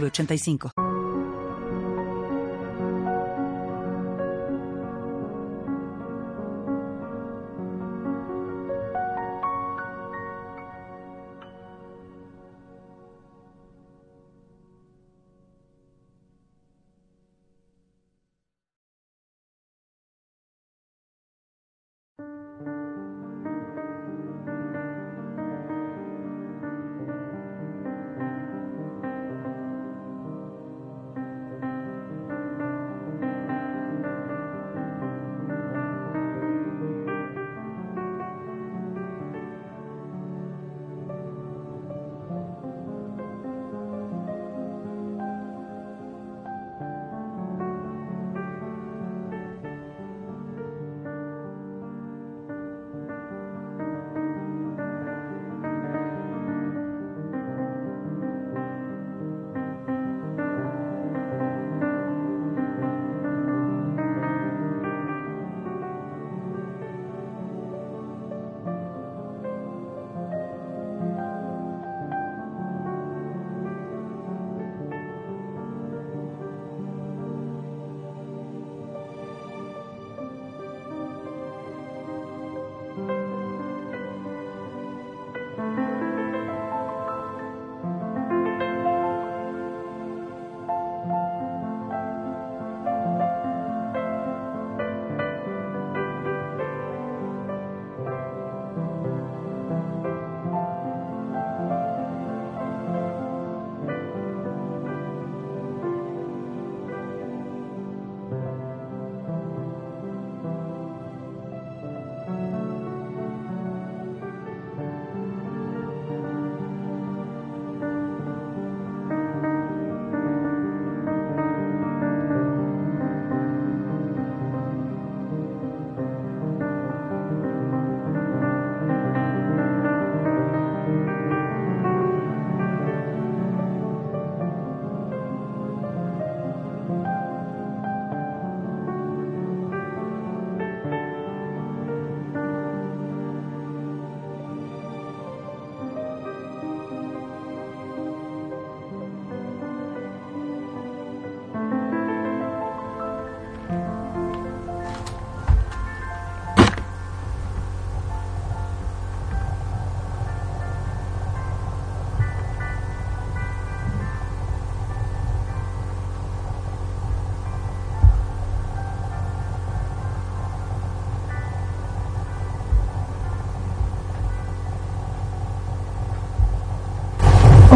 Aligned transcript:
906985. 0.00 0.83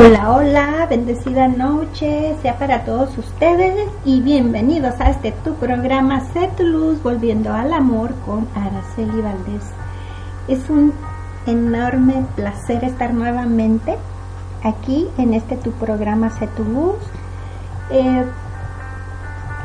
Hola, 0.01 0.31
hola, 0.31 0.87
bendecida 0.89 1.49
noche 1.49 2.37
sea 2.41 2.57
para 2.57 2.85
todos 2.85 3.19
ustedes 3.19 3.91
y 4.05 4.21
bienvenidos 4.21 4.95
a 5.01 5.11
este 5.11 5.33
tu 5.33 5.55
programa 5.55 6.21
Sé 6.33 6.49
tu 6.57 6.63
luz, 6.63 7.03
volviendo 7.03 7.53
al 7.53 7.73
amor 7.73 8.15
con 8.25 8.47
Araceli 8.55 9.21
Valdés. 9.21 9.65
Es 10.47 10.71
un 10.71 10.93
enorme 11.47 12.25
placer 12.37 12.85
estar 12.85 13.13
nuevamente 13.13 13.97
aquí 14.63 15.09
en 15.19 15.35
este 15.35 15.57
tu 15.57 15.73
programa 15.73 16.31
Sé 16.31 16.47
tu 16.47 16.63
luz. 16.63 16.95
Eh, 17.91 18.25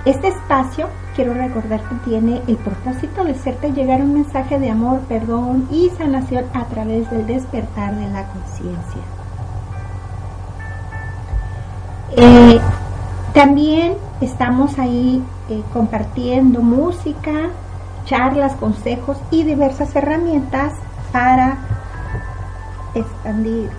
este 0.05 0.29
espacio, 0.29 0.89
quiero 1.15 1.35
recordar 1.35 1.79
que 1.87 2.09
tiene 2.09 2.41
el 2.47 2.55
propósito 2.57 3.23
de 3.23 3.33
hacerte 3.33 3.71
llegar 3.71 4.01
un 4.01 4.15
mensaje 4.15 4.57
de 4.57 4.71
amor, 4.71 5.01
perdón 5.01 5.67
y 5.69 5.91
sanación 5.91 6.45
a 6.55 6.65
través 6.65 7.07
del 7.11 7.27
despertar 7.27 7.95
de 7.95 8.09
la 8.09 8.25
conciencia. 8.29 9.22
Eh, 12.15 12.59
también 13.33 13.95
estamos 14.21 14.77
ahí 14.77 15.23
eh, 15.49 15.63
compartiendo 15.73 16.61
música, 16.61 17.49
charlas, 18.05 18.53
consejos 18.55 19.17
y 19.31 19.43
diversas 19.43 19.95
herramientas 19.95 20.73
para 21.11 21.57
expandir 22.93 23.69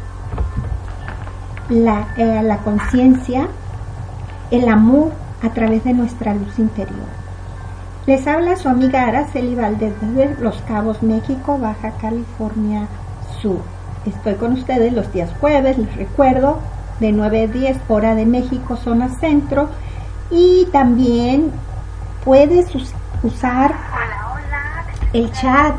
la, 1.69 2.09
eh, 2.17 2.43
la 2.43 2.59
conciencia, 2.59 3.47
el 4.51 4.69
amor 4.69 5.13
a 5.43 5.51
través 5.51 5.85
de 5.85 5.93
nuestra 5.93 6.35
luz 6.35 6.59
interior. 6.59 7.07
Les 8.07 8.27
habla 8.27 8.57
su 8.57 8.69
amiga 8.69 9.07
Araceli 9.07 9.55
Valdez 9.55 9.95
desde 10.01 10.43
Los 10.43 10.61
Cabos, 10.63 11.03
México, 11.03 11.57
Baja 11.59 11.93
California 12.01 12.89
Sur. 13.41 13.61
Estoy 14.05 14.35
con 14.35 14.53
ustedes 14.55 14.93
los 14.93 15.13
días 15.13 15.31
jueves, 15.41 15.79
les 15.79 15.97
recuerdo, 15.97 16.59
de 17.01 17.13
9 17.13 17.43
a 17.43 17.47
10 17.47 17.77
hora 17.89 18.15
de 18.15 18.27
México, 18.27 18.77
zona 18.77 19.09
centro. 19.21 19.69
Y 20.31 20.67
también 20.73 21.51
puedes 22.25 22.67
usar 23.23 23.75
el 25.13 25.31
chat. 25.33 25.75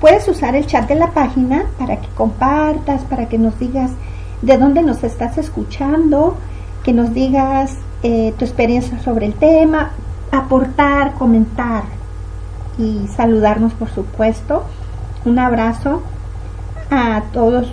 puedes 0.00 0.26
usar 0.28 0.54
el 0.56 0.66
chat 0.66 0.88
de 0.88 0.94
la 0.94 1.10
página 1.10 1.64
para 1.78 2.00
que 2.00 2.08
compartas, 2.08 3.02
para 3.02 3.28
que 3.28 3.38
nos 3.38 3.58
digas 3.58 3.90
de 4.42 4.58
dónde 4.58 4.82
nos 4.82 5.02
estás 5.04 5.38
escuchando, 5.38 6.36
que 6.82 6.92
nos 6.92 7.14
digas 7.14 7.76
eh, 8.02 8.34
tu 8.36 8.44
experiencia 8.44 8.98
sobre 9.00 9.26
el 9.26 9.34
tema, 9.34 9.92
aportar, 10.32 11.14
comentar 11.14 11.84
y 12.78 13.06
saludarnos 13.08 13.72
por 13.74 13.90
supuesto. 13.90 14.64
Un 15.24 15.38
abrazo 15.38 16.02
a 16.90 17.22
todos 17.32 17.70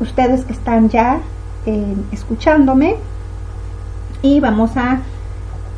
ustedes 0.00 0.44
que 0.44 0.52
están 0.52 0.88
ya 0.88 1.20
eh, 1.66 1.94
escuchándome 2.12 2.96
y 4.22 4.40
vamos 4.40 4.76
a 4.76 5.00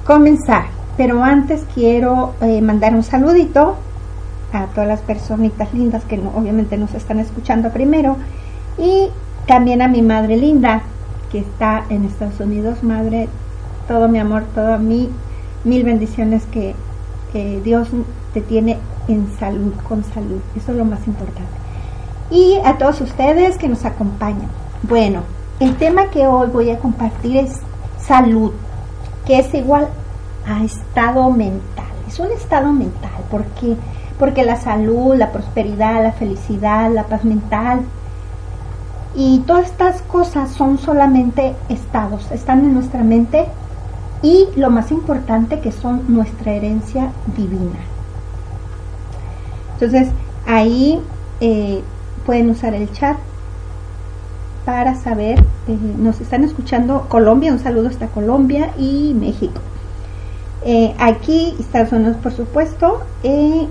comenzar. 0.07 0.67
Pero 0.97 1.23
antes 1.23 1.67
quiero 1.75 2.35
eh, 2.41 2.61
mandar 2.61 2.95
un 2.95 3.03
saludito 3.03 3.77
a 4.53 4.67
todas 4.67 4.87
las 4.87 5.01
personitas 5.01 5.73
lindas 5.73 6.05
que 6.05 6.21
obviamente 6.35 6.77
nos 6.77 6.95
están 6.95 7.19
escuchando 7.19 7.71
primero 7.71 8.17
y 8.79 9.09
también 9.47 9.81
a 9.81 9.89
mi 9.89 10.03
madre 10.03 10.37
linda 10.37 10.83
que 11.31 11.39
está 11.39 11.85
en 11.89 12.05
Estados 12.05 12.39
Unidos. 12.41 12.83
Madre, 12.83 13.29
todo 13.89 14.09
mi 14.09 14.19
amor, 14.19 14.45
todo 14.55 14.79
mi 14.79 15.09
mil 15.65 15.85
bendiciones 15.85 16.45
que 16.53 16.75
Dios 17.65 17.89
te 18.35 18.43
tiene 18.43 18.79
en 19.09 19.27
salud, 19.39 19.73
con 19.89 20.05
salud. 20.05 20.41
Eso 20.55 20.73
es 20.73 20.79
lo 20.79 20.85
más 20.85 21.07
importante. 21.07 21.62
Y 22.33 22.59
a 22.65 22.79
todos 22.79 23.01
ustedes 23.01 23.59
que 23.59 23.69
nos 23.69 23.85
acompañan. 23.85 24.49
Bueno, 24.83 25.21
el 25.61 25.77
tema 25.77 26.09
que 26.11 26.27
hoy 26.27 26.49
voy 26.49 26.71
a 26.71 26.79
compartir 26.79 27.37
es 27.37 27.61
salud, 28.01 28.53
que 29.27 29.39
es 29.39 29.55
igual 29.55 29.87
a 30.49 30.65
estado 30.65 31.31
mental. 31.31 31.85
Es 32.09 32.19
un 32.19 32.33
estado 32.33 32.73
mental, 32.73 33.11
porque 33.31 33.77
porque 34.23 34.45
la 34.45 34.55
salud, 34.55 35.17
la 35.17 35.33
prosperidad, 35.33 36.01
la 36.01 36.13
felicidad, 36.13 36.89
la 36.93 37.03
paz 37.03 37.25
mental 37.25 37.81
y 39.17 39.41
todas 39.41 39.67
estas 39.67 40.01
cosas 40.03 40.51
son 40.53 40.79
solamente 40.79 41.57
estados, 41.69 42.31
están 42.31 42.61
en 42.61 42.73
nuestra 42.73 43.03
mente 43.03 43.47
y 44.23 44.47
lo 44.55 44.71
más 44.71 44.93
importante 44.93 45.59
que 45.59 45.73
son 45.73 46.05
nuestra 46.07 46.53
herencia 46.53 47.11
divina. 47.37 47.81
Entonces 49.75 50.09
ahí 50.47 51.01
eh, 51.41 51.83
pueden 52.25 52.51
usar 52.51 52.75
el 52.75 52.91
chat 52.93 53.17
para 54.65 54.95
saber, 54.95 55.41
eh, 55.69 55.79
nos 55.99 56.21
están 56.21 56.45
escuchando 56.45 57.07
Colombia, 57.09 57.53
un 57.53 57.59
saludo 57.59 57.89
hasta 57.89 58.07
Colombia 58.09 58.71
y 58.79 59.15
México. 59.15 59.61
Eh, 60.65 60.95
aquí 60.99 61.57
Estados 61.59 61.93
Unidos, 61.93 62.17
por 62.23 62.33
supuesto. 62.33 63.03
Eh, 63.25 63.67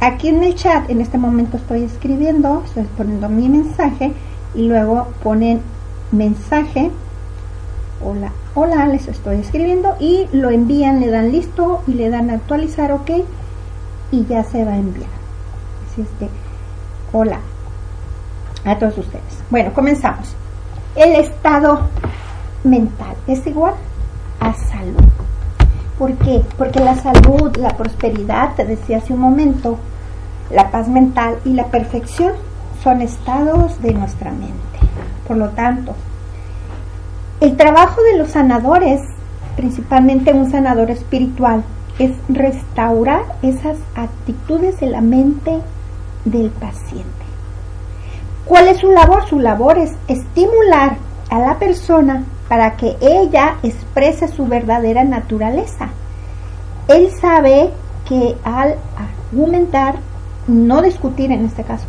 aquí 0.00 0.28
en 0.28 0.44
el 0.44 0.54
chat, 0.54 0.90
en 0.90 1.00
este 1.00 1.16
momento 1.16 1.56
estoy 1.56 1.82
escribiendo, 1.82 2.62
estoy 2.66 2.84
poniendo 2.96 3.28
mi 3.28 3.48
mensaje 3.48 4.12
y 4.54 4.68
luego 4.68 5.08
ponen 5.22 5.62
mensaje. 6.12 6.90
Hola, 8.04 8.32
hola, 8.54 8.86
les 8.88 9.08
estoy 9.08 9.38
escribiendo 9.38 9.96
y 9.98 10.26
lo 10.32 10.50
envían, 10.50 11.00
le 11.00 11.08
dan 11.08 11.32
listo 11.32 11.82
y 11.86 11.94
le 11.94 12.10
dan 12.10 12.28
actualizar, 12.28 12.92
ok, 12.92 13.10
y 14.12 14.26
ya 14.26 14.44
se 14.44 14.66
va 14.66 14.72
a 14.72 14.76
enviar. 14.76 15.08
Así 15.90 16.02
es 16.02 16.08
que, 16.18 16.28
hola, 17.16 17.40
a 18.66 18.78
todos 18.78 18.98
ustedes. 18.98 19.42
Bueno, 19.50 19.72
comenzamos. 19.72 20.34
El 20.94 21.12
estado 21.14 21.88
mental 22.64 23.14
es 23.26 23.46
igual 23.46 23.74
a 24.40 24.52
salud. 24.52 25.08
¿Por 25.98 26.12
qué? 26.14 26.42
Porque 26.58 26.80
la 26.80 26.96
salud, 26.96 27.56
la 27.56 27.70
prosperidad, 27.70 28.54
te 28.54 28.64
decía 28.64 28.98
hace 28.98 29.14
un 29.14 29.20
momento, 29.20 29.78
la 30.50 30.70
paz 30.70 30.88
mental 30.88 31.38
y 31.44 31.50
la 31.50 31.66
perfección 31.66 32.34
son 32.82 33.00
estados 33.00 33.80
de 33.80 33.94
nuestra 33.94 34.30
mente. 34.30 34.78
Por 35.26 35.38
lo 35.38 35.48
tanto, 35.50 35.94
el 37.40 37.56
trabajo 37.56 38.02
de 38.02 38.18
los 38.18 38.30
sanadores, 38.30 39.00
principalmente 39.56 40.32
un 40.32 40.50
sanador 40.50 40.90
espiritual, 40.90 41.64
es 41.98 42.12
restaurar 42.28 43.22
esas 43.42 43.78
actitudes 43.94 44.80
de 44.80 44.86
la 44.88 45.00
mente 45.00 45.58
del 46.24 46.50
paciente. 46.50 47.15
¿Cuál 48.46 48.68
es 48.68 48.78
su 48.78 48.92
labor? 48.92 49.26
Su 49.26 49.40
labor 49.40 49.76
es 49.76 49.92
estimular 50.06 50.98
a 51.30 51.40
la 51.40 51.58
persona 51.58 52.22
para 52.48 52.76
que 52.76 52.96
ella 53.00 53.56
exprese 53.64 54.28
su 54.28 54.46
verdadera 54.46 55.02
naturaleza. 55.02 55.88
Él 56.86 57.10
sabe 57.20 57.70
que 58.08 58.36
al 58.44 58.76
argumentar, 58.96 59.96
no 60.46 60.80
discutir 60.80 61.32
en 61.32 61.44
este 61.44 61.64
caso, 61.64 61.86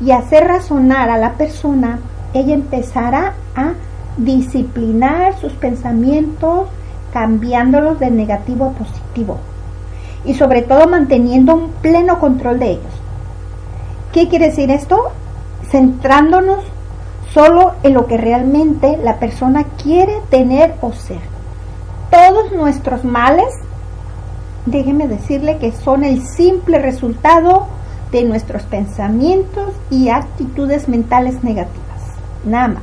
y 0.00 0.10
hacer 0.10 0.48
razonar 0.48 1.10
a 1.10 1.16
la 1.16 1.34
persona, 1.34 2.00
ella 2.34 2.54
empezará 2.54 3.34
a 3.54 3.74
disciplinar 4.16 5.38
sus 5.38 5.52
pensamientos, 5.52 6.68
cambiándolos 7.12 8.00
de 8.00 8.10
negativo 8.10 8.66
a 8.66 8.70
positivo 8.70 9.38
y 10.24 10.34
sobre 10.34 10.62
todo 10.62 10.88
manteniendo 10.88 11.54
un 11.54 11.70
pleno 11.82 12.18
control 12.18 12.58
de 12.58 12.72
ellos. 12.72 13.00
¿Qué 14.12 14.28
quiere 14.28 14.46
decir 14.46 14.72
esto? 14.72 15.12
Centrándonos 15.70 16.64
solo 17.32 17.74
en 17.82 17.94
lo 17.94 18.06
que 18.06 18.16
realmente 18.16 18.98
la 19.02 19.18
persona 19.18 19.64
quiere 19.82 20.20
tener 20.30 20.74
o 20.80 20.92
ser. 20.92 21.20
Todos 22.10 22.52
nuestros 22.52 23.04
males, 23.04 23.52
déjeme 24.66 25.06
decirle 25.06 25.58
que 25.58 25.72
son 25.72 26.04
el 26.04 26.26
simple 26.26 26.78
resultado 26.80 27.68
de 28.10 28.24
nuestros 28.24 28.62
pensamientos 28.62 29.72
y 29.90 30.08
actitudes 30.08 30.88
mentales 30.88 31.44
negativas. 31.44 31.80
Nada 32.44 32.68
más. 32.68 32.82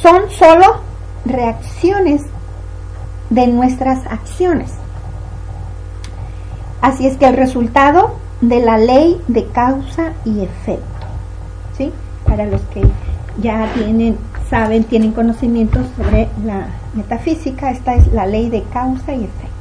Son 0.00 0.30
solo 0.30 0.80
reacciones 1.26 2.22
de 3.28 3.46
nuestras 3.48 4.06
acciones. 4.06 4.72
Así 6.80 7.06
es 7.06 7.16
que 7.18 7.26
el 7.26 7.36
resultado 7.36 8.14
de 8.40 8.60
la 8.60 8.78
ley 8.78 9.20
de 9.28 9.46
causa 9.46 10.12
y 10.24 10.42
efecto. 10.42 10.84
¿Sí? 11.76 11.92
Para 12.26 12.46
los 12.46 12.60
que 12.72 12.82
ya 13.40 13.68
tienen, 13.74 14.16
saben, 14.48 14.84
tienen 14.84 15.12
conocimientos 15.12 15.86
sobre 15.96 16.28
la 16.44 16.68
metafísica, 16.94 17.70
esta 17.70 17.94
es 17.94 18.12
la 18.12 18.26
ley 18.26 18.48
de 18.48 18.62
causa 18.64 19.12
y 19.12 19.24
efecto. 19.24 19.56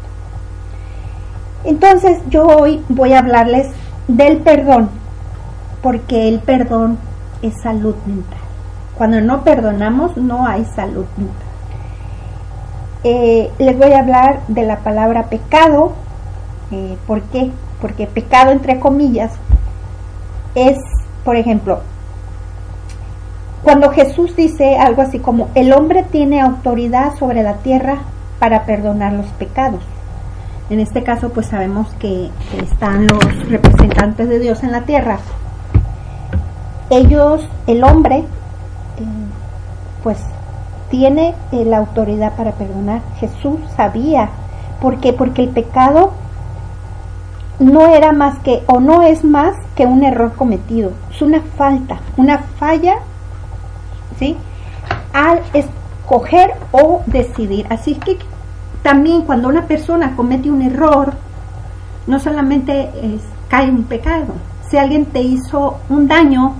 Entonces, 1.64 2.20
yo 2.30 2.46
hoy 2.46 2.82
voy 2.90 3.14
a 3.14 3.20
hablarles 3.20 3.68
del 4.08 4.38
perdón, 4.38 4.90
porque 5.82 6.28
el 6.30 6.40
perdón 6.40 6.98
es 7.42 7.60
salud 7.62 7.96
mental. 8.06 8.40
Cuando 8.96 9.20
no 9.20 9.44
perdonamos, 9.44 10.16
no 10.16 10.48
hay 10.48 10.64
salud 10.66 11.06
mental. 11.18 11.48
Eh, 13.04 13.52
les 13.60 13.78
voy 13.78 13.92
a 13.92 14.00
hablar 14.00 14.40
de 14.48 14.64
la 14.64 14.80
palabra 14.80 15.24
pecado. 15.24 15.94
Eh, 16.72 16.98
¿Por 17.06 17.22
qué? 17.24 17.52
Porque 17.86 18.08
pecado 18.08 18.50
entre 18.50 18.80
comillas 18.80 19.32
es, 20.56 20.80
por 21.24 21.36
ejemplo, 21.36 21.82
cuando 23.62 23.92
Jesús 23.92 24.36
dice 24.36 24.80
algo 24.80 25.04
así 25.04 25.20
como, 25.20 25.50
el 25.54 25.72
hombre 25.72 26.02
tiene 26.02 26.42
autoridad 26.42 27.14
sobre 27.14 27.44
la 27.44 27.58
tierra 27.58 27.98
para 28.40 28.66
perdonar 28.66 29.14
los 29.14 29.28
pecados. 29.34 29.84
En 30.72 30.80
este 30.80 31.04
caso, 31.04 31.30
pues 31.30 31.46
sabemos 31.46 31.94
que, 32.00 32.32
están 32.60 33.06
los 33.06 33.50
representantes 33.50 34.30
de 34.30 34.40
Dios 34.40 34.64
en 34.64 34.72
la 34.72 34.82
tierra. 34.82 35.20
Ellos, 36.90 37.48
el 37.68 37.84
hombre, 37.84 38.18
eh, 38.18 38.24
pues 40.02 40.18
tiene 40.90 41.36
eh, 41.52 41.66
la 41.66 41.78
autoridad 41.78 42.34
para 42.36 42.54
perdonar. 42.54 43.02
Jesús 43.20 43.60
sabía. 43.78 44.30
¿Por 44.82 45.00
qué? 45.00 45.14
Porque 45.14 45.44
el 45.44 45.50
pecado 45.50 46.25
no 47.60 47.88
era 47.88 48.12
más 48.12 48.40
que, 48.40 48.64
o 48.68 48.80
no 48.80 49.02
es 49.02 49.24
más 49.24 49.56
que 49.76 49.86
un 49.86 50.04
error 50.04 50.34
cometido, 50.34 50.92
es 51.12 51.22
una 51.22 51.42
falta, 51.58 52.00
una 52.18 52.40
falla, 52.40 52.98
¿sí? 54.20 54.38
Al 55.14 55.42
escoger 55.54 56.54
o 56.72 57.02
decidir. 57.06 57.66
Así 57.70 57.96
que 57.96 58.18
también 58.84 59.24
cuando 59.24 59.48
una 59.48 59.64
persona 59.64 60.16
comete 60.16 60.52
un 60.52 60.62
error, 60.62 61.14
no 62.08 62.20
solamente 62.20 62.92
es, 63.02 63.22
cae 63.48 63.70
un 63.70 63.84
pecado. 63.84 64.34
Si 64.70 64.78
alguien 64.78 65.06
te 65.06 65.22
hizo 65.22 65.78
un 65.90 66.08
daño, 66.08 66.54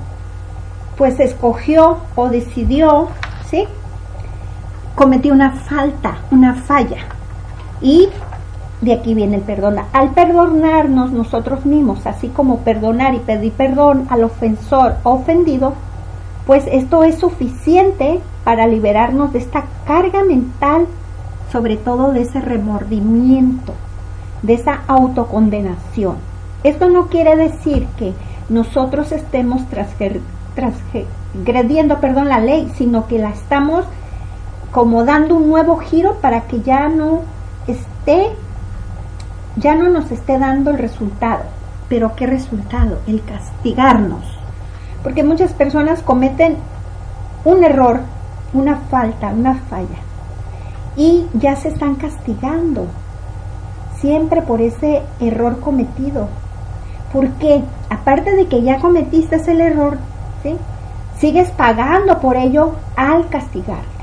pues 0.98 1.20
escogió 1.20 1.98
o 2.16 2.30
decidió, 2.30 3.10
¿sí? 3.50 3.68
Cometió 4.96 5.34
una 5.34 5.52
falta, 5.52 6.18
una 6.32 6.56
falla. 6.56 7.04
Y 7.82 8.10
de 8.86 8.94
aquí 8.94 9.14
viene 9.14 9.36
el 9.38 9.42
perdón. 9.42 9.78
Al 9.92 10.12
perdonarnos 10.12 11.12
nosotros 11.12 11.66
mismos, 11.66 12.06
así 12.06 12.30
como 12.30 12.60
perdonar 12.60 13.16
y 13.16 13.20
pedir 13.20 13.52
perdón 13.52 14.06
al 14.10 14.24
ofensor 14.24 14.96
o 15.04 15.12
ofendido, 15.12 15.74
pues 16.46 16.64
esto 16.72 17.04
es 17.04 17.18
suficiente 17.18 18.22
para 18.44 18.68
liberarnos 18.68 19.34
de 19.34 19.40
esta 19.40 19.64
carga 19.88 20.24
mental, 20.24 20.86
sobre 21.52 21.78
todo 21.78 22.12
de 22.12 22.22
ese 22.22 22.40
remordimiento, 22.40 23.74
de 24.44 24.54
esa 24.54 24.82
autocondenación. 24.88 26.18
Esto 26.64 26.88
no 26.88 27.08
quiere 27.08 27.36
decir 27.36 27.88
que 27.98 28.14
nosotros 28.50 29.12
estemos 29.12 29.64
transgrediendo 30.54 32.00
perdón, 32.00 32.30
la 32.30 32.40
ley, 32.40 32.72
sino 32.76 33.08
que 33.08 33.18
la 33.18 33.32
estamos 33.32 33.86
como 34.72 35.04
dando 35.06 35.36
un 35.36 35.50
nuevo 35.50 35.78
giro 35.78 36.18
para 36.22 36.42
que 36.42 36.62
ya 36.62 36.88
no 36.88 37.22
esté 37.68 38.30
ya 39.58 39.76
no 39.76 39.90
nos 39.90 40.12
esté 40.12 40.38
dando 40.38 40.72
el 40.72 40.78
resultado. 40.78 41.44
Pero 41.90 42.16
¿qué 42.16 42.26
resultado? 42.26 43.00
El 43.08 43.24
castigarnos. 43.24 44.24
Porque 45.04 45.24
muchas 45.24 45.54
personas 45.54 46.02
cometen 46.02 46.58
un 47.44 47.64
error, 47.64 48.02
una 48.54 48.78
falta, 48.90 49.28
una 49.28 49.56
falla. 49.56 50.00
Y 50.98 51.28
ya 51.34 51.56
se 51.56 51.70
están 51.70 51.96
castigando 51.96 52.88
siempre 54.00 54.42
por 54.42 54.62
ese 54.62 55.02
error 55.20 55.60
cometido. 55.60 56.28
Porque 57.14 57.64
aparte 57.90 58.36
de 58.36 58.48
que 58.48 58.64
ya 58.64 58.80
cometiste 58.80 59.36
el 59.52 59.62
error, 59.62 59.98
¿sí? 60.44 60.56
sigues 61.20 61.50
pagando 61.52 62.20
por 62.20 62.36
ello 62.36 62.74
al 62.96 63.30
castigarte. 63.30 63.95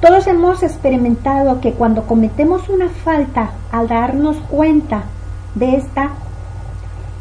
Todos 0.00 0.26
hemos 0.28 0.62
experimentado 0.62 1.60
que 1.60 1.74
cuando 1.74 2.04
cometemos 2.04 2.70
una 2.70 2.88
falta, 2.88 3.50
al 3.70 3.86
darnos 3.86 4.38
cuenta 4.48 5.02
de 5.54 5.76
esta, 5.76 6.12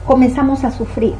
comenzamos 0.07 0.63
a 0.63 0.71
sufrir. 0.71 1.15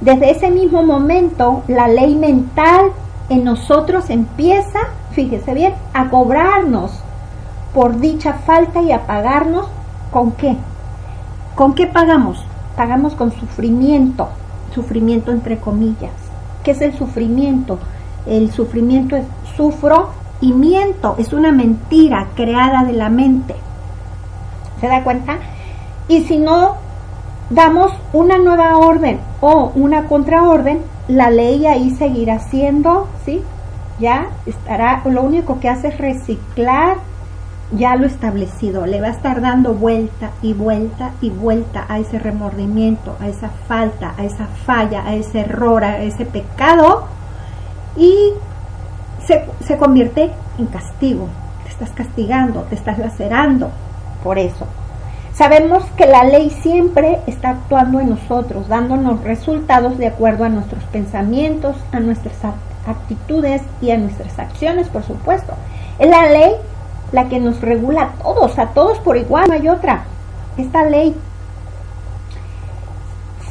Desde 0.00 0.30
ese 0.30 0.52
mismo 0.52 0.84
momento, 0.84 1.64
la 1.66 1.88
ley 1.88 2.14
mental 2.14 2.92
en 3.28 3.42
nosotros 3.42 4.08
empieza, 4.08 4.78
fíjese 5.10 5.52
bien, 5.52 5.74
a 5.94 6.08
cobrarnos 6.10 6.92
por 7.74 7.98
dicha 7.98 8.34
falta 8.34 8.82
y 8.82 8.92
a 8.92 9.04
pagarnos 9.04 9.66
con 10.12 10.30
qué? 10.30 10.56
¿Con 11.56 11.74
qué 11.74 11.88
pagamos? 11.88 12.44
Pagamos 12.76 13.14
con 13.16 13.32
sufrimiento, 13.32 14.28
sufrimiento 14.72 15.32
entre 15.32 15.58
comillas. 15.58 16.12
¿Qué 16.62 16.70
es 16.70 16.80
el 16.82 16.96
sufrimiento? 16.96 17.80
El 18.26 18.52
sufrimiento 18.52 19.16
es 19.16 19.24
sufro 19.56 20.21
y 20.42 20.52
miento, 20.52 21.14
es 21.18 21.32
una 21.32 21.52
mentira 21.52 22.26
creada 22.34 22.84
de 22.84 22.92
la 22.92 23.08
mente. 23.08 23.54
¿Se 24.80 24.88
da 24.88 25.04
cuenta? 25.04 25.38
Y 26.08 26.24
si 26.24 26.36
no 26.36 26.76
damos 27.48 27.92
una 28.12 28.38
nueva 28.38 28.76
orden 28.76 29.20
o 29.40 29.72
una 29.76 30.08
contraorden, 30.08 30.82
la 31.06 31.30
ley 31.30 31.64
ahí 31.66 31.90
seguirá 31.90 32.40
siendo, 32.40 33.08
¿sí? 33.24 33.40
Ya 34.00 34.26
estará, 34.44 35.00
lo 35.04 35.22
único 35.22 35.60
que 35.60 35.68
hace 35.68 35.88
es 35.88 35.98
reciclar 35.98 36.96
ya 37.70 37.96
lo 37.96 38.06
establecido, 38.06 38.84
le 38.84 39.00
va 39.00 39.06
a 39.06 39.12
estar 39.12 39.40
dando 39.40 39.74
vuelta 39.74 40.32
y 40.42 40.52
vuelta 40.52 41.12
y 41.20 41.30
vuelta 41.30 41.86
a 41.88 42.00
ese 42.00 42.18
remordimiento, 42.18 43.16
a 43.20 43.28
esa 43.28 43.48
falta, 43.48 44.14
a 44.18 44.24
esa 44.24 44.46
falla, 44.66 45.06
a 45.06 45.14
ese 45.14 45.40
error, 45.40 45.82
a 45.82 46.02
ese 46.02 46.26
pecado 46.26 47.06
y 47.96 48.32
se, 49.26 49.76
convierte 49.76 50.30
en 50.58 50.66
castigo. 50.66 51.28
Te 51.64 51.70
estás 51.70 51.90
castigando, 51.90 52.62
te 52.62 52.74
estás 52.74 52.98
lacerando 52.98 53.70
por 54.22 54.38
eso. 54.38 54.66
Sabemos 55.34 55.84
que 55.96 56.06
la 56.06 56.24
ley 56.24 56.50
siempre 56.50 57.20
está 57.26 57.50
actuando 57.50 58.00
en 58.00 58.10
nosotros, 58.10 58.68
dándonos 58.68 59.22
resultados 59.24 59.96
de 59.96 60.08
acuerdo 60.08 60.44
a 60.44 60.50
nuestros 60.50 60.84
pensamientos, 60.84 61.76
a 61.90 62.00
nuestras 62.00 62.36
actitudes 62.86 63.62
y 63.80 63.90
a 63.90 63.98
nuestras 63.98 64.38
acciones, 64.38 64.88
por 64.88 65.02
supuesto. 65.02 65.54
Es 65.98 66.08
la 66.08 66.26
ley 66.26 66.52
la 67.12 67.28
que 67.28 67.40
nos 67.40 67.60
regula 67.60 68.02
a 68.02 68.22
todos, 68.22 68.58
a 68.58 68.68
todos 68.68 68.98
por 68.98 69.16
igual, 69.16 69.48
no 69.48 69.54
hay 69.54 69.68
otra. 69.68 70.04
Esta 70.56 70.84
ley. 70.84 71.16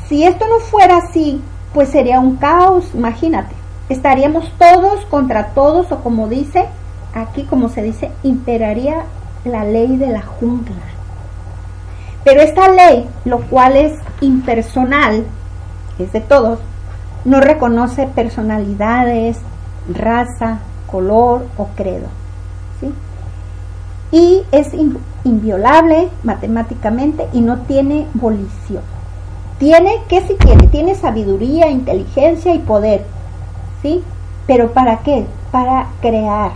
Si 0.07 0.23
esto 0.23 0.45
no 0.47 0.59
fuera 0.59 0.97
así, 0.97 1.41
pues 1.73 1.89
sería 1.89 2.19
un 2.19 2.35
caos, 2.35 2.91
imagínate. 2.93 3.60
Estaríamos 3.91 4.51
todos 4.57 5.05
contra 5.05 5.47
todos 5.47 5.91
o 5.91 5.99
como 6.01 6.27
dice, 6.27 6.65
aquí 7.13 7.43
como 7.43 7.69
se 7.69 7.83
dice, 7.83 8.11
imperaría 8.23 9.03
la 9.43 9.63
ley 9.63 9.97
de 9.97 10.07
la 10.07 10.21
jungla. 10.21 10.75
Pero 12.23 12.41
esta 12.41 12.69
ley, 12.69 13.09
lo 13.25 13.39
cual 13.41 13.75
es 13.75 13.93
impersonal, 14.21 15.25
es 15.99 16.11
de 16.13 16.21
todos, 16.21 16.59
no 17.25 17.41
reconoce 17.41 18.07
personalidades, 18.07 19.37
raza, 19.89 20.59
color 20.87 21.45
o 21.57 21.67
credo 21.75 22.07
y 24.11 24.41
es 24.51 24.71
inviolable 25.23 26.09
matemáticamente 26.23 27.27
y 27.33 27.41
no 27.41 27.59
tiene 27.59 28.07
volición. 28.13 28.83
Tiene, 29.57 30.01
¿qué 30.09 30.21
si 30.21 30.33
tiene? 30.35 30.67
Tiene 30.67 30.95
sabiduría, 30.95 31.69
inteligencia 31.69 32.53
y 32.53 32.59
poder, 32.59 33.05
¿sí? 33.81 34.03
Pero 34.47 34.71
¿para 34.71 34.99
qué? 34.99 35.25
Para 35.51 35.87
crear. 36.01 36.51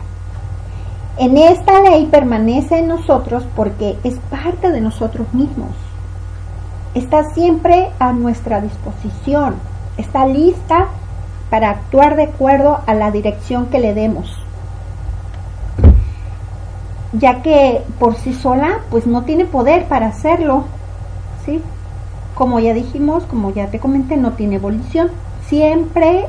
En 1.18 1.38
esta 1.38 1.82
ley 1.82 2.08
permanece 2.08 2.80
en 2.80 2.88
nosotros 2.88 3.46
porque 3.56 3.98
es 4.04 4.20
parte 4.30 4.72
de 4.72 4.82
nosotros 4.82 5.34
mismos. 5.34 5.72
Está 6.94 7.24
siempre 7.34 7.92
a 8.00 8.12
nuestra 8.14 8.62
disposición. 8.62 9.56
Está 9.98 10.26
lista 10.26 10.88
para 11.50 11.70
actuar 11.70 12.16
de 12.16 12.24
acuerdo 12.24 12.80
a 12.86 12.94
la 12.94 13.12
dirección 13.12 13.68
que 13.68 13.80
le 13.80 13.94
demos 13.94 14.46
ya 17.20 17.42
que 17.42 17.82
por 18.00 18.16
sí 18.16 18.34
sola 18.34 18.80
pues 18.90 19.08
no 19.08 19.24
tiene 19.24 19.46
poder 19.46 19.86
para 19.86 20.08
hacerlo, 20.08 20.66
¿sí? 21.46 21.62
Como 22.36 22.60
ya 22.60 22.74
dijimos, 22.74 23.24
como 23.26 23.52
ya 23.54 23.68
te 23.68 23.80
comenté, 23.80 24.18
no 24.18 24.34
tiene 24.34 24.56
evolución. 24.56 25.10
Siempre 25.48 26.26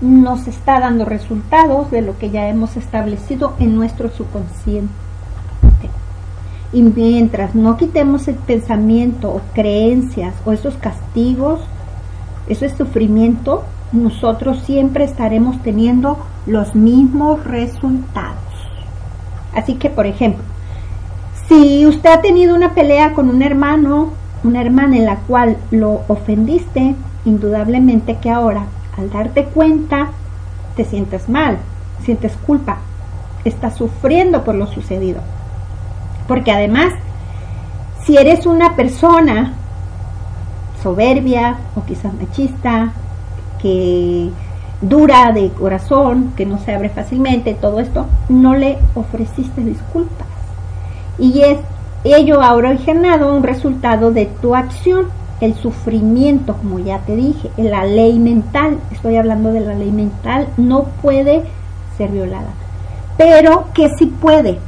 nos 0.00 0.46
está 0.46 0.80
dando 0.80 1.04
resultados 1.04 1.90
de 1.90 2.02
lo 2.02 2.18
que 2.18 2.30
ya 2.30 2.48
hemos 2.48 2.76
establecido 2.76 3.54
en 3.58 3.74
nuestro 3.74 4.10
subconsciente. 4.10 4.92
Y 6.72 6.82
mientras 6.82 7.54
no 7.54 7.76
quitemos 7.76 8.28
el 8.28 8.36
pensamiento 8.36 9.30
o 9.30 9.40
creencias 9.54 10.34
o 10.44 10.52
esos 10.52 10.74
castigos, 10.74 11.60
ese 12.46 12.68
sufrimiento, 12.68 13.64
nosotros 13.92 14.60
siempre 14.64 15.04
estaremos 15.04 15.62
teniendo 15.62 16.18
los 16.46 16.74
mismos 16.74 17.44
resultados. 17.44 18.36
Así 19.54 19.74
que, 19.74 19.88
por 19.88 20.06
ejemplo, 20.06 20.44
si 21.48 21.86
usted 21.86 22.10
ha 22.10 22.20
tenido 22.20 22.54
una 22.54 22.74
pelea 22.74 23.14
con 23.14 23.30
un 23.30 23.42
hermano, 23.42 24.10
una 24.44 24.60
hermana 24.60 24.98
en 24.98 25.06
la 25.06 25.16
cual 25.16 25.56
lo 25.70 26.02
ofendiste, 26.08 26.94
indudablemente 27.24 28.18
que 28.18 28.30
ahora, 28.30 28.66
al 28.98 29.10
darte 29.10 29.44
cuenta, 29.44 30.10
te 30.76 30.84
sientes 30.84 31.28
mal, 31.28 31.58
sientes 32.04 32.36
culpa, 32.46 32.78
estás 33.44 33.76
sufriendo 33.76 34.44
por 34.44 34.54
lo 34.54 34.66
sucedido. 34.66 35.20
Porque 36.26 36.52
además, 36.52 36.92
si 38.04 38.16
eres 38.16 38.46
una 38.46 38.76
persona 38.76 39.54
soberbia 40.82 41.58
o 41.74 41.84
quizás 41.84 42.12
machista, 42.14 42.92
que 43.60 44.30
dura 44.80 45.32
de 45.32 45.50
corazón, 45.50 46.32
que 46.36 46.46
no 46.46 46.58
se 46.58 46.74
abre 46.74 46.88
fácilmente, 46.88 47.54
todo 47.54 47.80
esto, 47.80 48.06
no 48.28 48.54
le 48.54 48.78
ofreciste 48.94 49.62
disculpas. 49.62 50.28
Y 51.18 51.40
es, 51.40 51.58
ello 52.04 52.42
ha 52.42 52.54
originado 52.54 53.34
un 53.34 53.42
resultado 53.42 54.12
de 54.12 54.26
tu 54.26 54.54
acción, 54.54 55.08
el 55.40 55.54
sufrimiento, 55.54 56.56
como 56.56 56.78
ya 56.78 56.98
te 57.00 57.14
dije, 57.14 57.50
la 57.56 57.84
ley 57.84 58.18
mental, 58.18 58.78
estoy 58.90 59.16
hablando 59.16 59.52
de 59.52 59.60
la 59.60 59.74
ley 59.74 59.92
mental, 59.92 60.48
no 60.56 60.84
puede 61.02 61.44
ser 61.96 62.10
violada. 62.10 62.50
Pero 63.16 63.66
que 63.74 63.88
sí 63.98 64.06
puede, 64.06 64.58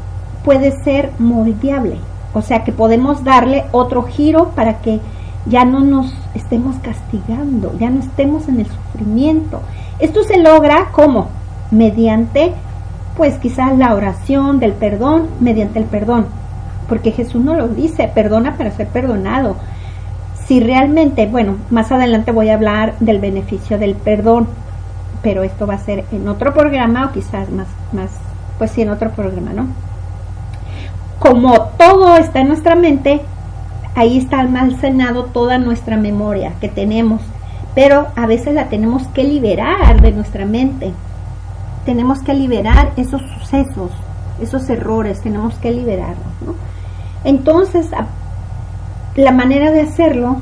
puede 0.44 0.72
ser 0.84 1.10
moldeable. 1.18 1.96
O 2.34 2.42
sea 2.42 2.62
que 2.62 2.72
podemos 2.72 3.24
darle 3.24 3.64
otro 3.72 4.02
giro 4.04 4.50
para 4.50 4.80
que 4.80 5.00
ya 5.46 5.64
no 5.64 5.80
nos 5.80 6.14
estemos 6.34 6.76
castigando, 6.76 7.74
ya 7.78 7.90
no 7.90 8.00
estemos 8.00 8.48
en 8.48 8.60
el 8.60 8.66
sufrimiento. 8.66 9.60
Esto 9.98 10.22
se 10.22 10.38
logra 10.38 10.90
como 10.92 11.28
mediante 11.70 12.52
pues 13.16 13.36
quizás 13.38 13.76
la 13.76 13.94
oración 13.94 14.60
del 14.60 14.72
perdón, 14.72 15.26
mediante 15.40 15.78
el 15.78 15.84
perdón, 15.84 16.26
porque 16.88 17.12
Jesús 17.12 17.42
no 17.42 17.54
lo 17.54 17.68
dice, 17.68 18.10
perdona 18.14 18.56
para 18.56 18.70
ser 18.70 18.88
perdonado. 18.88 19.56
Si 20.50 20.58
realmente, 20.58 21.28
bueno, 21.28 21.58
más 21.70 21.92
adelante 21.92 22.32
voy 22.32 22.48
a 22.48 22.54
hablar 22.54 22.98
del 22.98 23.20
beneficio 23.20 23.78
del 23.78 23.94
perdón, 23.94 24.48
pero 25.22 25.44
esto 25.44 25.64
va 25.64 25.74
a 25.74 25.78
ser 25.78 26.04
en 26.10 26.26
otro 26.26 26.52
programa 26.52 27.06
o 27.06 27.12
quizás 27.12 27.48
más, 27.50 27.68
más, 27.92 28.10
pues 28.58 28.72
sí, 28.72 28.82
en 28.82 28.88
otro 28.88 29.10
programa, 29.12 29.52
¿no? 29.52 29.68
Como 31.20 31.56
todo 31.78 32.16
está 32.16 32.40
en 32.40 32.48
nuestra 32.48 32.74
mente, 32.74 33.20
ahí 33.94 34.18
está 34.18 34.40
almacenado 34.40 35.26
toda 35.26 35.58
nuestra 35.58 35.96
memoria 35.96 36.54
que 36.60 36.68
tenemos, 36.68 37.22
pero 37.76 38.08
a 38.16 38.26
veces 38.26 38.52
la 38.52 38.68
tenemos 38.68 39.06
que 39.14 39.22
liberar 39.22 40.00
de 40.00 40.10
nuestra 40.10 40.46
mente. 40.46 40.92
Tenemos 41.84 42.22
que 42.22 42.34
liberar 42.34 42.90
esos 42.96 43.22
sucesos, 43.38 43.92
esos 44.42 44.68
errores, 44.68 45.20
tenemos 45.20 45.54
que 45.58 45.70
liberarlos. 45.70 46.56
Entonces, 47.22 47.86
la 49.16 49.32
manera 49.32 49.70
de 49.70 49.82
hacerlo 49.82 50.36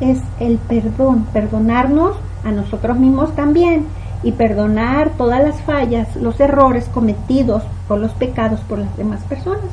es 0.00 0.18
el 0.40 0.58
perdón, 0.58 1.26
perdonarnos 1.32 2.16
a 2.44 2.50
nosotros 2.50 2.98
mismos 2.98 3.34
también 3.34 3.86
y 4.22 4.32
perdonar 4.32 5.10
todas 5.16 5.42
las 5.42 5.60
fallas, 5.62 6.16
los 6.16 6.40
errores 6.40 6.86
cometidos 6.92 7.62
por 7.88 7.98
los 7.98 8.12
pecados 8.12 8.60
por 8.60 8.78
las 8.78 8.96
demás 8.96 9.22
personas 9.24 9.64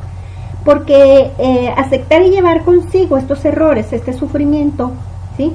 porque 0.63 1.31
eh, 1.37 1.73
aceptar 1.75 2.21
y 2.21 2.29
llevar 2.29 2.63
consigo 2.63 3.17
estos 3.17 3.43
errores, 3.45 3.91
este 3.91 4.13
sufrimiento, 4.13 4.91
¿sí? 5.35 5.53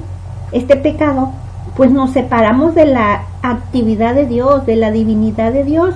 este 0.51 0.75
pecado, 0.75 1.31
pues 1.75 1.91
nos 1.91 2.11
separamos 2.11 2.75
de 2.75 2.85
la 2.85 3.23
actividad 3.41 4.13
de 4.13 4.25
Dios, 4.25 4.65
de 4.65 4.75
la 4.75 4.91
divinidad 4.91 5.51
de 5.51 5.63
Dios. 5.63 5.95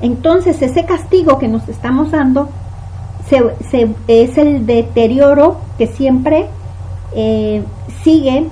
Entonces 0.00 0.60
ese 0.62 0.84
castigo 0.84 1.38
que 1.38 1.48
nos 1.48 1.68
estamos 1.68 2.10
dando 2.10 2.48
se, 3.28 3.94
es 4.06 4.38
el 4.38 4.66
deterioro 4.66 5.58
que 5.76 5.86
siempre 5.86 6.46
eh, 7.14 7.62
sigue 8.02 8.46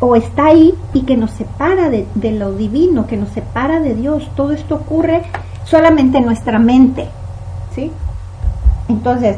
o 0.00 0.14
está 0.14 0.46
ahí 0.46 0.74
y 0.92 1.02
que 1.02 1.16
nos 1.16 1.32
separa 1.32 1.90
de, 1.90 2.32
lo 2.32 2.52
divino, 2.52 3.06
que 3.06 3.16
nos 3.16 3.30
separa 3.30 3.80
de 3.80 3.94
Dios. 3.94 4.30
Todo 4.36 4.52
esto 4.52 4.76
ocurre 4.76 5.22
solamente 5.64 6.18
en 6.18 6.24
nuestra 6.24 6.58
mente, 6.58 7.08
¿sí? 7.74 7.90
Entonces, 8.88 9.36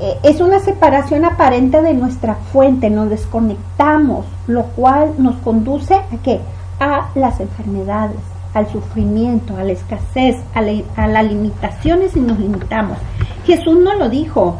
eh, 0.00 0.18
es 0.22 0.40
una 0.40 0.60
separación 0.60 1.24
aparente 1.24 1.82
de 1.82 1.92
nuestra 1.92 2.34
fuente, 2.34 2.88
nos 2.88 3.10
desconectamos, 3.10 4.26
lo 4.46 4.62
cual 4.62 5.14
nos 5.18 5.36
conduce 5.36 5.94
a 5.94 6.06
qué? 6.22 6.40
A 6.78 7.08
las 7.14 7.40
enfermedades, 7.40 8.16
al 8.54 8.70
sufrimiento, 8.70 9.56
a 9.56 9.64
la 9.64 9.72
escasez, 9.72 10.36
a, 10.54 11.06
las 11.06 11.24
limitaciones 11.24 12.16
y 12.16 12.20
nos 12.20 12.38
limitamos. 12.38 12.96
Jesús 13.44 13.78
no 13.78 13.94
lo 13.94 14.08
dijo, 14.08 14.58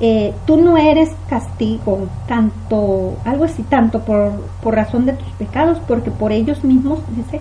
eh, 0.00 0.32
tú 0.46 0.56
no 0.56 0.78
eres 0.78 1.10
castigo, 1.28 2.08
tanto, 2.26 3.16
algo 3.24 3.44
así, 3.44 3.62
tanto 3.64 4.00
por, 4.00 4.32
por 4.62 4.74
razón 4.74 5.04
de 5.04 5.12
tus 5.12 5.28
pecados, 5.32 5.78
porque 5.86 6.10
por 6.10 6.32
ellos 6.32 6.64
mismos, 6.64 7.00
dice, 7.14 7.40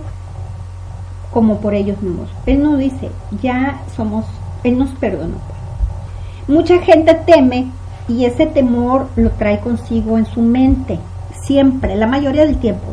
como 1.31 1.57
por 1.59 1.74
ellos 1.74 2.01
mismos. 2.01 2.29
Él 2.45 2.62
no 2.62 2.77
dice, 2.77 3.12
ya 3.41 3.81
somos, 3.95 4.25
Él 4.63 4.77
nos 4.77 4.89
perdonó. 4.91 5.38
Mucha 6.48 6.79
gente 6.79 7.13
teme 7.13 7.67
y 8.07 8.25
ese 8.25 8.48
temor 8.48 9.07
lo 9.15 9.29
trae 9.31 9.59
consigo 9.59 10.17
en 10.17 10.25
su 10.25 10.41
mente, 10.41 11.00
siempre, 11.43 11.95
la 11.95 12.07
mayoría 12.07 12.45
del 12.45 12.57
tiempo. 12.57 12.88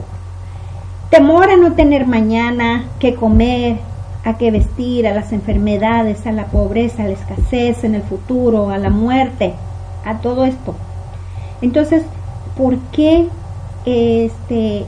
Temor 1.10 1.50
a 1.50 1.56
no 1.56 1.72
tener 1.72 2.06
mañana, 2.06 2.84
que 2.98 3.14
comer, 3.14 3.78
a 4.26 4.36
qué 4.36 4.50
vestir, 4.50 5.06
a 5.06 5.14
las 5.14 5.32
enfermedades, 5.32 6.26
a 6.26 6.32
la 6.32 6.46
pobreza, 6.46 7.04
a 7.04 7.06
la 7.06 7.12
escasez 7.12 7.84
en 7.84 7.94
el 7.94 8.02
futuro, 8.02 8.68
a 8.68 8.76
la 8.76 8.90
muerte, 8.90 9.54
a 10.04 10.18
todo 10.18 10.44
esto. 10.44 10.74
Entonces, 11.62 12.02
¿por 12.56 12.76
qué 12.92 13.28
este 13.86 14.84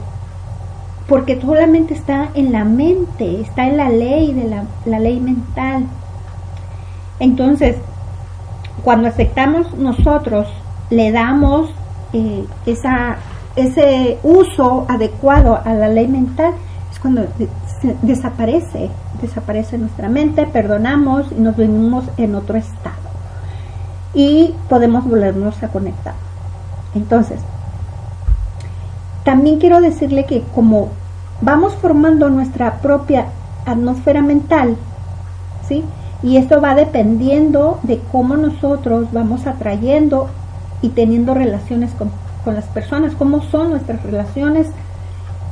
porque 1.07 1.41
solamente 1.41 1.95
está 1.95 2.29
en 2.35 2.51
la 2.51 2.63
mente, 2.63 3.41
está 3.41 3.65
en 3.65 3.77
la 3.77 3.89
ley 3.89 4.31
de 4.31 4.43
la, 4.43 4.65
la 4.85 4.99
ley 4.99 5.19
mental. 5.19 5.85
Entonces, 7.19 7.77
cuando 8.83 9.07
aceptamos 9.07 9.73
nosotros, 9.73 10.47
le 10.91 11.11
damos 11.11 11.71
eh, 12.13 12.45
esa, 12.67 13.17
ese 13.55 14.19
uso 14.21 14.85
adecuado 14.87 15.59
a 15.65 15.73
la 15.73 15.87
ley 15.87 16.07
mental, 16.07 16.53
es 16.91 16.99
cuando 16.99 17.25
desaparece, 18.01 18.89
desaparece 19.21 19.77
nuestra 19.77 20.09
mente, 20.09 20.45
perdonamos 20.45 21.31
y 21.31 21.41
nos 21.41 21.55
venimos 21.55 22.05
en 22.17 22.35
otro 22.35 22.57
estado. 22.57 22.97
Y 24.13 24.53
podemos 24.67 25.05
volvernos 25.05 25.61
a 25.63 25.69
conectar. 25.69 26.13
Entonces, 26.95 27.39
también 29.23 29.59
quiero 29.59 29.79
decirle 29.81 30.25
que 30.25 30.41
como 30.55 30.89
vamos 31.41 31.75
formando 31.75 32.29
nuestra 32.29 32.79
propia 32.79 33.27
atmósfera 33.65 34.21
mental, 34.21 34.75
¿sí? 35.67 35.83
Y 36.21 36.37
esto 36.37 36.59
va 36.59 36.75
dependiendo 36.75 37.79
de 37.83 38.01
cómo 38.11 38.35
nosotros 38.35 39.07
vamos 39.13 39.47
atrayendo 39.47 40.29
y 40.81 40.89
teniendo 40.89 41.33
relaciones 41.33 41.91
con, 41.91 42.11
las 42.45 42.65
personas, 42.65 43.13
cómo 43.13 43.43
son 43.43 43.69
nuestras 43.69 44.01
relaciones 44.01 44.67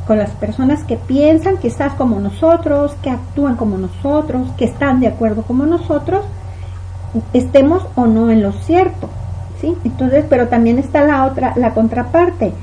con 0.08 0.18
las 0.18 0.32
personas 0.32 0.86
que 0.86 0.96
piensan 0.96 1.58
quizás 1.58 1.94
como 1.94 2.20
nosotros, 2.20 2.96
que 3.04 3.10
actúan 3.10 3.58
como 3.58 3.78
nosotros, 3.78 4.48
que 4.58 4.66
están 4.66 5.02
de 5.02 5.08
acuerdo 5.08 5.44
como 5.44 5.66
nosotros, 5.66 6.24
estemos 7.34 7.86
o 7.96 8.08
no 8.08 8.32
en 8.32 8.42
lo 8.42 8.54
cierto, 8.54 9.10
¿sí? 9.60 9.76
Entonces, 9.84 10.26
pero 10.30 10.48
también 10.48 10.80
está 10.80 11.04
la 11.04 11.26
otra, 11.26 11.54
la 11.58 11.74
contraparte, 11.74 12.54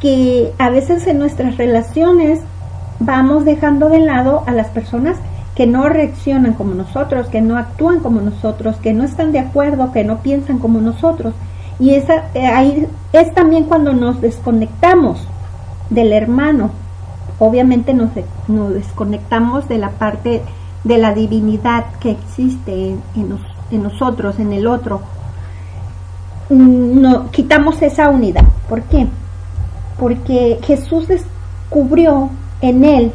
que 0.00 0.52
a 0.58 0.68
veces 0.68 1.06
en 1.06 1.18
nuestras 1.18 1.56
relaciones 1.56 2.40
vamos 3.00 3.46
dejando 3.46 3.88
de 3.88 4.00
lado 4.00 4.42
a 4.46 4.52
las 4.52 4.68
personas 4.68 5.16
que 5.54 5.66
no 5.66 5.88
reaccionan 5.88 6.52
como 6.52 6.74
nosotros, 6.74 7.28
que 7.28 7.40
no 7.40 7.56
actúan 7.56 8.00
como 8.00 8.20
nosotros, 8.20 8.76
que 8.76 8.92
no 8.92 9.04
están 9.04 9.32
de 9.32 9.38
acuerdo, 9.38 9.92
que 9.92 10.04
no 10.04 10.18
piensan 10.18 10.58
como 10.58 10.82
nosotros. 10.82 11.32
Y 11.78 11.94
esa, 11.94 12.24
eh, 12.34 12.46
ahí 12.46 12.86
es 13.14 13.32
también 13.32 13.64
cuando 13.64 13.94
nos 13.94 14.20
desconectamos 14.20 15.26
del 15.90 16.12
hermano. 16.12 16.70
Obviamente 17.38 17.94
nos, 17.94 18.10
nos 18.48 18.74
desconectamos 18.74 19.68
de 19.68 19.78
la 19.78 19.90
parte 19.90 20.42
de 20.84 20.98
la 20.98 21.14
divinidad 21.14 21.86
que 22.00 22.12
existe 22.12 22.90
en, 22.90 23.02
en 23.70 23.82
nosotros, 23.82 24.38
en 24.38 24.52
el 24.52 24.66
otro. 24.66 25.00
No, 26.48 27.30
quitamos 27.30 27.82
esa 27.82 28.08
unidad. 28.08 28.44
¿Por 28.68 28.82
qué? 28.82 29.06
Porque 29.98 30.60
Jesús 30.62 31.08
descubrió 31.08 32.30
en 32.60 32.84
él 32.84 33.12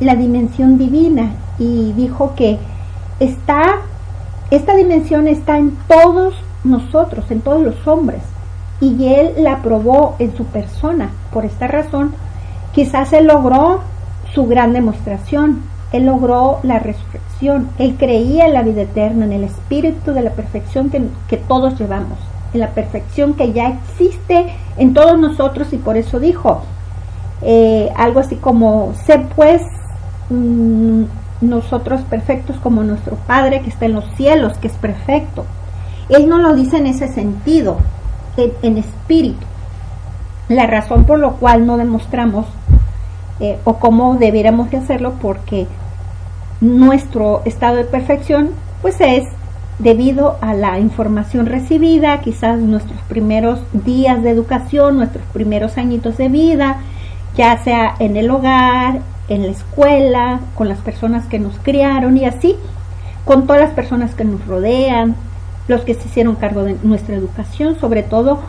la 0.00 0.16
dimensión 0.16 0.78
divina 0.78 1.32
y 1.58 1.92
dijo 1.92 2.34
que 2.34 2.58
está, 3.20 3.76
esta 4.50 4.74
dimensión 4.74 5.28
está 5.28 5.58
en 5.58 5.76
todos 5.86 6.34
nosotros, 6.64 7.30
en 7.30 7.40
todos 7.40 7.62
los 7.62 7.86
hombres, 7.86 8.22
y 8.82 9.06
él 9.06 9.34
la 9.38 9.62
probó 9.62 10.16
en 10.18 10.36
su 10.36 10.44
persona. 10.46 11.10
Por 11.32 11.44
esta 11.44 11.68
razón, 11.68 12.12
quizás 12.74 13.12
él 13.12 13.28
logró 13.28 13.80
su 14.34 14.46
gran 14.46 14.72
demostración, 14.72 15.62
él 15.92 16.06
logró 16.06 16.58
la 16.64 16.80
resurrección, 16.80 17.68
él 17.78 17.94
creía 17.96 18.46
en 18.46 18.54
la 18.54 18.62
vida 18.62 18.82
eterna, 18.82 19.24
en 19.24 19.34
el 19.34 19.44
espíritu 19.44 20.12
de 20.12 20.22
la 20.22 20.30
perfección 20.30 20.90
que, 20.90 21.36
todos 21.36 21.78
llevamos, 21.78 22.18
en 22.52 22.58
la 22.58 22.70
perfección 22.70 23.34
que 23.34 23.52
ya 23.52 23.68
existe 23.68 24.52
en 24.76 24.94
todos 24.94 25.16
nosotros 25.16 25.72
y 25.72 25.76
por 25.76 25.96
eso 25.96 26.18
dijo 26.18 26.62
eh, 27.42 27.88
algo 27.94 28.18
así 28.18 28.34
como, 28.34 28.94
sé 29.06 29.24
pues 29.36 29.62
mm, 30.28 31.02
nosotros 31.40 32.00
perfectos 32.10 32.56
como 32.56 32.82
nuestro 32.82 33.14
Padre 33.28 33.60
que 33.60 33.70
está 33.70 33.84
en 33.84 33.94
los 33.94 34.06
cielos, 34.16 34.58
que 34.58 34.66
es 34.66 34.74
perfecto. 34.74 35.44
Él 36.08 36.28
no 36.28 36.38
lo 36.38 36.54
dice 36.54 36.78
en 36.78 36.88
ese 36.88 37.06
sentido, 37.06 37.76
en, 38.36 38.78
espíritu. 38.78 39.46
La 40.48 40.66
razón 40.66 41.04
por 41.04 41.18
la 41.18 41.30
cual 41.30 41.66
no 41.66 41.76
demostramos 41.76 42.46
eh, 43.40 43.58
o 43.64 43.74
cómo 43.74 44.16
debiéramos 44.16 44.70
de 44.70 44.78
hacerlo, 44.78 45.14
porque 45.20 45.66
nuestro 46.60 47.42
estado 47.44 47.76
de 47.76 47.84
perfección 47.84 48.50
pues 48.82 49.00
es 49.00 49.24
debido 49.78 50.36
a 50.40 50.54
la 50.54 50.78
información 50.78 51.46
recibida, 51.46 52.20
quizás 52.20 52.58
nuestros 52.58 53.00
primeros 53.02 53.60
días 53.72 54.22
de 54.22 54.30
educación, 54.30 54.96
nuestros 54.96 55.24
primeros 55.32 55.76
añitos 55.78 56.16
de 56.18 56.28
vida, 56.28 56.80
ya 57.36 57.62
sea 57.64 57.96
en 57.98 58.16
el 58.16 58.30
hogar, 58.30 59.00
en 59.28 59.42
la 59.42 59.52
escuela, 59.52 60.40
con 60.54 60.68
las 60.68 60.78
personas 60.78 61.26
que 61.26 61.38
nos 61.38 61.58
criaron 61.58 62.16
y 62.16 62.26
así, 62.26 62.56
con 63.24 63.46
todas 63.46 63.62
las 63.62 63.72
personas 63.72 64.14
que 64.14 64.24
nos 64.24 64.46
rodean, 64.46 65.16
los 65.68 65.82
que 65.82 65.94
se 65.94 66.08
hicieron 66.08 66.36
cargo 66.36 66.64
de 66.64 66.76
nuestra 66.82 67.14
educación, 67.14 67.78
sobre 67.80 68.02
todo 68.02 68.40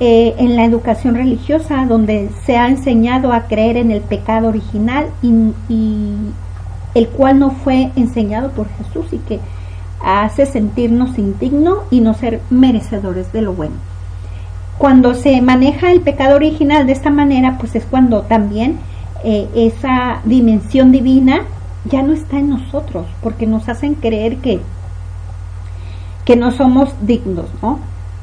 eh, 0.00 0.36
en 0.38 0.54
la 0.54 0.64
educación 0.64 1.16
religiosa, 1.16 1.84
donde 1.86 2.30
se 2.46 2.56
ha 2.56 2.68
enseñado 2.68 3.32
a 3.32 3.48
creer 3.48 3.76
en 3.76 3.90
el 3.90 4.00
pecado 4.00 4.48
original 4.48 5.06
y, 5.22 6.12
el 6.94 7.08
cual 7.08 7.38
no 7.38 7.50
fue 7.50 7.90
enseñado 7.96 8.50
por 8.50 8.68
Jesús 8.68 9.12
y 9.12 9.18
que 9.18 9.40
hace 10.02 10.46
sentirnos 10.46 11.18
indignos 11.18 11.78
y 11.90 12.00
no 12.00 12.14
ser 12.14 12.40
merecedores 12.48 13.32
de 13.32 13.42
lo 13.42 13.52
bueno. 13.52 13.74
Cuando 14.78 15.14
se 15.14 15.40
maneja 15.42 15.90
el 15.90 16.00
pecado 16.00 16.36
original 16.36 16.86
de 16.86 16.92
esta 16.92 17.10
manera, 17.10 17.58
pues 17.58 17.74
es 17.74 17.84
cuando 17.84 18.22
también 18.22 18.78
eh, 19.24 19.48
esa 19.54 20.20
dimensión 20.24 20.92
divina 20.92 21.42
ya 21.86 22.02
no 22.02 22.12
está 22.12 22.38
en 22.38 22.50
nosotros, 22.50 23.06
porque 23.20 23.46
nos 23.46 23.68
hacen 23.68 23.94
creer 23.94 24.36
que, 24.36 24.60
que 26.28 26.36
no 26.36 26.50
somos 26.50 26.90
dignos, 27.00 27.46
¿no? 27.62 27.78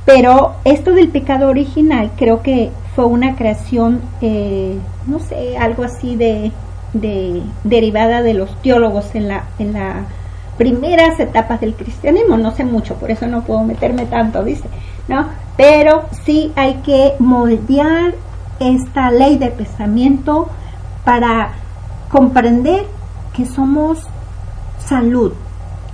Pero 0.05 0.57
esto 0.63 0.91
del 0.91 1.07
pecado 1.07 1.49
original 1.49 2.11
creo 2.15 2.43
que 2.43 2.69
fue 2.95 3.05
una 3.05 3.35
creación, 3.35 3.99
eh, 4.21 4.77
no 5.07 5.17
sé, 5.17 5.57
algo 5.57 5.83
así 5.83 6.15
de, 6.15 6.51
de, 6.93 7.41
derivada 7.63 8.21
de 8.21 8.35
los 8.35 8.61
teólogos 8.61 9.15
en 9.15 9.27
la, 9.27 9.45
en 9.57 9.73
las 9.73 10.05
primeras 10.55 11.19
etapas 11.19 11.59
del 11.61 11.73
cristianismo. 11.73 12.37
No 12.37 12.51
sé 12.51 12.63
mucho, 12.63 12.93
por 12.93 13.09
eso 13.09 13.25
no 13.25 13.41
puedo 13.41 13.63
meterme 13.63 14.05
tanto, 14.05 14.43
dice, 14.43 14.65
¿no? 15.07 15.25
Pero 15.57 16.03
sí 16.25 16.53
hay 16.55 16.75
que 16.85 17.15
moldear 17.17 18.13
esta 18.59 19.09
ley 19.09 19.39
de 19.39 19.47
pensamiento 19.47 20.47
para 21.03 21.53
comprender 22.11 22.85
que 23.33 23.47
somos 23.47 23.97
salud, 24.77 25.33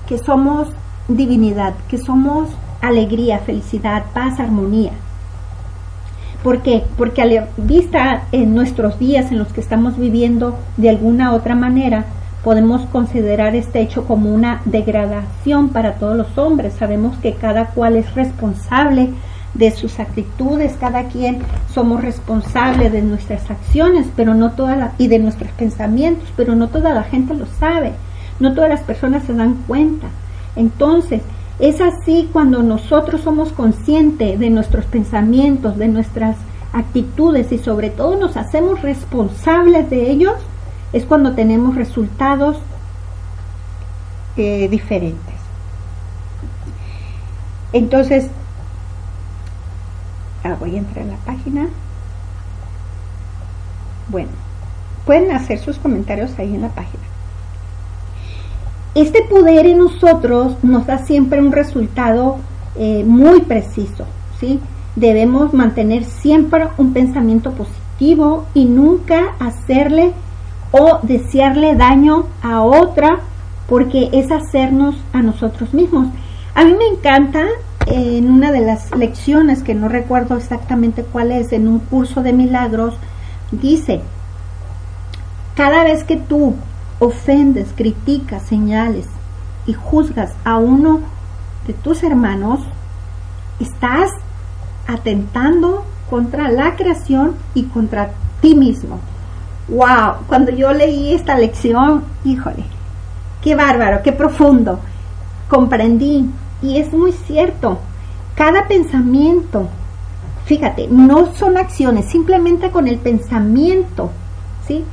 que 0.08 0.18
somos 0.18 0.68
divinidad, 1.16 1.74
que 1.90 1.98
somos 1.98 2.50
alegría, 2.82 3.40
felicidad, 3.40 4.06
paz, 4.14 4.40
armonía. 4.40 4.92
¿Por 6.44 6.64
qué? 6.64 6.84
Porque 6.98 7.22
a 7.22 7.26
la 7.26 7.48
vista 7.58 8.24
en 8.32 8.56
nuestros 8.56 8.98
días 8.98 9.32
en 9.32 9.38
los 9.38 9.54
que 9.54 9.62
estamos 9.62 9.98
viviendo 9.98 10.58
de 10.78 10.90
alguna 10.90 11.34
otra 11.34 11.54
manera, 11.54 12.06
podemos 12.44 12.82
considerar 12.88 13.56
este 13.56 13.82
hecho 13.82 14.06
como 14.06 14.34
una 14.34 14.62
degradación 14.66 15.70
para 15.70 15.96
todos 15.96 16.18
los 16.18 16.38
hombres. 16.40 16.74
Sabemos 16.74 17.16
que 17.18 17.34
cada 17.34 17.68
cual 17.68 17.96
es 17.96 18.16
responsable 18.16 19.10
de 19.54 19.72
sus 19.72 20.00
actitudes, 20.00 20.78
cada 20.80 21.04
quien 21.06 21.40
somos 21.74 22.02
responsables 22.02 22.92
de 22.92 23.02
nuestras 23.02 23.52
acciones, 23.52 24.08
pero 24.16 24.34
no 24.34 24.52
toda 24.52 24.94
y 24.98 25.08
de 25.08 25.20
nuestros 25.20 25.52
pensamientos, 25.52 26.30
pero 26.36 26.56
no 26.56 26.70
toda 26.70 26.94
la 26.94 27.04
gente 27.04 27.34
lo 27.34 27.46
sabe, 27.46 27.92
no 28.40 28.54
todas 28.54 28.70
las 28.70 28.82
personas 28.82 29.24
se 29.24 29.34
dan 29.34 29.56
cuenta. 29.68 30.08
Entonces, 30.56 31.22
es 31.60 31.80
así 31.80 32.30
cuando 32.34 32.64
nosotros 32.64 33.22
somos 33.22 33.52
conscientes 33.52 34.40
de 34.40 34.50
nuestros 34.50 34.86
pensamientos, 34.86 35.78
de 35.78 35.88
nuestras 35.88 36.38
actitudes 36.74 37.52
y 37.52 37.58
sobre 37.58 37.90
todo 37.90 38.16
nos 38.16 38.38
hacemos 38.38 38.82
responsables 38.82 39.90
de 39.90 40.10
ellos, 40.10 40.36
es 40.94 41.06
cuando 41.06 41.34
tenemos 41.34 41.76
resultados 41.76 42.58
eh, 44.38 44.68
diferentes. 44.70 45.36
Entonces, 47.74 48.28
ah, 50.44 50.56
voy 50.60 50.76
a 50.76 50.80
entrar 50.80 51.06
a 51.06 51.12
la 51.12 51.18
página. 51.18 51.68
Bueno, 54.10 54.32
pueden 55.06 55.32
hacer 55.32 55.60
sus 55.60 55.78
comentarios 55.78 56.38
ahí 56.38 56.54
en 56.56 56.64
la 56.64 56.70
página. 56.70 57.11
Este 58.94 59.22
poder 59.22 59.66
en 59.68 59.78
nosotros 59.78 60.62
nos 60.64 60.86
da 60.86 60.98
siempre 60.98 61.42
un 61.42 61.54
resultado 61.54 62.38
eh, 62.76 63.04
muy 63.06 63.42
preciso, 63.42 64.06
¿sí? 64.40 64.60
Debemos 64.98 65.54
mantener 65.54 66.04
siempre 66.04 66.68
un 66.78 66.92
pensamiento 66.92 67.52
positivo 67.52 68.46
y 68.54 68.66
nunca 68.66 69.36
hacerle 69.40 70.12
o 70.72 71.00
desearle 71.04 71.76
daño 71.76 72.26
a 72.42 72.62
otra 72.62 73.20
porque 73.70 74.10
es 74.12 74.30
hacernos 74.30 74.96
a 75.14 75.22
nosotros 75.22 75.74
mismos. 75.74 76.08
A 76.54 76.66
mí 76.66 76.74
me 76.74 76.88
encanta 76.88 77.46
en 77.86 78.30
una 78.30 78.52
de 78.52 78.60
las 78.60 78.94
lecciones 78.96 79.64
que 79.64 79.74
no 79.74 79.88
recuerdo 79.88 80.36
exactamente 80.36 81.04
cuál 81.04 81.32
es, 81.32 81.54
en 81.54 81.70
un 81.70 81.80
curso 81.80 82.24
de 82.24 82.34
milagros, 82.34 82.96
dice, 83.52 84.02
cada 85.56 85.86
vez 85.86 86.04
que 86.04 86.18
tú 86.18 86.56
ofendes, 87.02 87.74
criticas, 87.76 88.44
señales 88.44 89.08
y 89.66 89.74
juzgas 89.74 90.34
a 90.46 90.58
uno 90.58 91.00
de 91.66 91.74
tus 91.74 92.04
hermanos, 92.04 92.60
estás 93.60 94.12
atentando 94.88 95.84
contra 96.12 96.50
la 96.50 96.76
creación 96.76 97.34
y 97.56 97.64
contra 97.64 98.12
ti 98.40 98.54
mismo. 98.54 99.00
¡Wow! 99.68 100.28
Cuando 100.28 100.52
yo 100.52 100.74
leí 100.74 101.14
esta 101.14 101.36
lección, 101.38 102.04
híjole, 102.24 102.64
qué 103.42 103.56
bárbaro, 103.56 104.04
qué 104.04 104.12
profundo. 104.12 104.80
Comprendí. 105.50 106.30
Y 106.62 106.78
es 106.78 106.94
muy 106.94 107.14
cierto. 107.14 107.80
Cada 108.36 108.68
pensamiento, 108.68 109.70
fíjate, 110.46 110.88
no 110.88 111.34
son 111.34 111.58
acciones, 111.58 112.06
simplemente 112.06 112.70
con 112.70 112.88
el 112.88 113.00
pensamiento, 113.00 114.12
¿sí? 114.68 114.86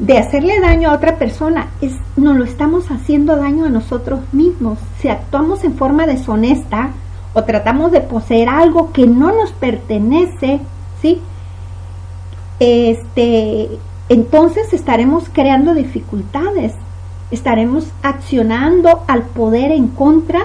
De 0.00 0.16
hacerle 0.16 0.60
daño 0.60 0.90
a 0.90 0.94
otra 0.94 1.16
persona, 1.16 1.68
es, 1.82 1.94
nos 2.16 2.36
lo 2.36 2.44
estamos 2.44 2.90
haciendo 2.90 3.36
daño 3.36 3.66
a 3.66 3.70
nosotros 3.70 4.20
mismos. 4.32 4.78
Si 4.98 5.08
actuamos 5.08 5.62
en 5.62 5.74
forma 5.74 6.06
deshonesta 6.06 6.90
o 7.34 7.44
tratamos 7.44 7.92
de 7.92 8.00
poseer 8.00 8.48
algo 8.48 8.92
que 8.92 9.06
no 9.06 9.30
nos 9.30 9.52
pertenece, 9.52 10.60
¿sí? 11.02 11.20
Este, 12.58 13.68
entonces 14.08 14.72
estaremos 14.72 15.24
creando 15.30 15.74
dificultades, 15.74 16.72
estaremos 17.30 17.86
accionando 18.02 19.02
al 19.06 19.22
poder 19.22 19.70
en 19.70 19.88
contra 19.88 20.40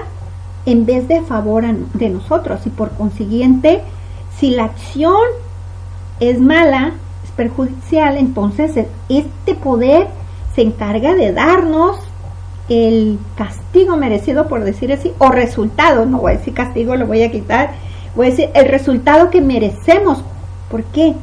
en 0.66 0.84
vez 0.84 1.08
de 1.08 1.16
a 1.16 1.22
favor 1.22 1.64
de 1.64 2.08
nosotros 2.10 2.60
y 2.66 2.70
por 2.70 2.90
consiguiente, 2.90 3.82
si 4.38 4.50
la 4.50 4.64
acción 4.64 5.16
es 6.20 6.40
mala, 6.40 6.92
perjudicial, 7.36 8.16
entonces 8.16 8.86
este 9.08 9.54
poder 9.54 10.08
se 10.54 10.62
encarga 10.62 11.14
de 11.14 11.32
darnos 11.32 11.98
el 12.68 13.18
castigo 13.36 13.96
merecido, 13.96 14.48
por 14.48 14.64
decir 14.64 14.92
así, 14.92 15.12
o 15.18 15.30
resultado, 15.30 16.06
no 16.06 16.18
voy 16.18 16.32
a 16.32 16.38
decir 16.38 16.54
castigo, 16.54 16.96
lo 16.96 17.06
voy 17.06 17.22
a 17.22 17.30
quitar, 17.30 17.74
voy 18.14 18.26
a 18.26 18.30
decir 18.30 18.50
el 18.54 18.68
resultado 18.68 19.30
que 19.30 19.40
merecemos. 19.40 20.24
¿Por 20.70 20.82
qué? 20.84 21.14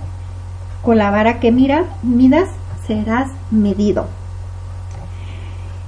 Con 0.83 0.97
la 0.97 1.11
vara 1.11 1.39
que 1.39 1.51
miras, 1.51 1.85
midas, 2.01 2.49
serás 2.87 3.29
medido. 3.51 4.05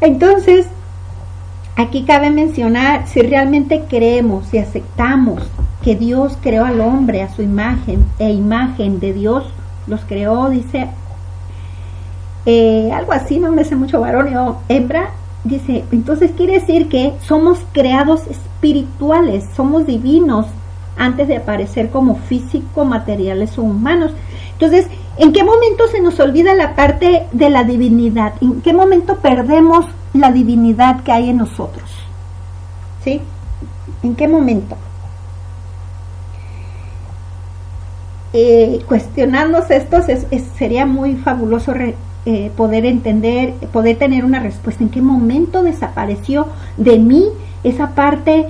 Entonces, 0.01 0.67
aquí 1.75 2.03
cabe 2.03 2.31
mencionar 2.31 3.07
si 3.07 3.21
realmente 3.21 3.83
creemos 3.87 4.53
y 4.53 4.57
aceptamos 4.57 5.43
que 5.83 5.95
Dios 5.95 6.37
creó 6.41 6.65
al 6.65 6.81
hombre 6.81 7.21
a 7.21 7.33
su 7.33 7.41
imagen 7.41 8.05
e 8.19 8.31
imagen 8.31 8.99
de 8.99 9.13
Dios, 9.13 9.45
los 9.87 10.01
creó, 10.05 10.49
dice, 10.49 10.87
eh, 12.45 12.91
algo 12.93 13.13
así, 13.13 13.39
no 13.39 13.51
me 13.51 13.63
sé 13.63 13.75
mucho 13.75 14.01
varón 14.01 14.35
o 14.35 14.61
hembra, 14.69 15.09
dice, 15.43 15.83
entonces 15.91 16.31
quiere 16.35 16.59
decir 16.59 16.89
que 16.89 17.13
somos 17.21 17.59
creados 17.71 18.21
espirituales, 18.27 19.45
somos 19.55 19.85
divinos 19.85 20.47
antes 20.97 21.27
de 21.27 21.37
aparecer 21.37 21.89
como 21.89 22.15
físico, 22.15 22.85
materiales 22.85 23.57
o 23.57 23.63
humanos. 23.63 24.11
Entonces, 24.53 24.87
¿en 25.17 25.33
qué 25.33 25.43
momento 25.43 25.87
se 25.87 26.01
nos 26.01 26.19
olvida 26.19 26.53
la 26.55 26.75
parte 26.75 27.27
de 27.31 27.49
la 27.49 27.63
divinidad? 27.63 28.33
¿En 28.41 28.61
qué 28.61 28.73
momento 28.73 29.17
perdemos 29.17 29.85
la 30.13 30.31
divinidad 30.31 31.03
que 31.03 31.11
hay 31.11 31.29
en 31.29 31.37
nosotros? 31.37 31.89
¿Sí? 33.03 33.21
¿En 34.03 34.15
qué 34.15 34.27
momento? 34.27 34.77
Eh, 38.37 38.81
cuestionarnos 38.85 39.71
estos 39.71 40.07
sería 40.57 40.85
muy 40.85 41.15
fabuloso 41.15 41.73
eh, 42.25 42.51
poder 42.57 42.85
entender, 42.85 43.53
poder 43.71 43.95
tener 43.95 44.25
una 44.25 44.41
respuesta. 44.41 44.83
¿En 44.83 44.89
qué 44.89 45.01
momento 45.01 45.63
desapareció 45.63 46.47
de 46.75 46.99
mí 46.99 47.29
esa 47.63 47.95
parte 47.95 48.47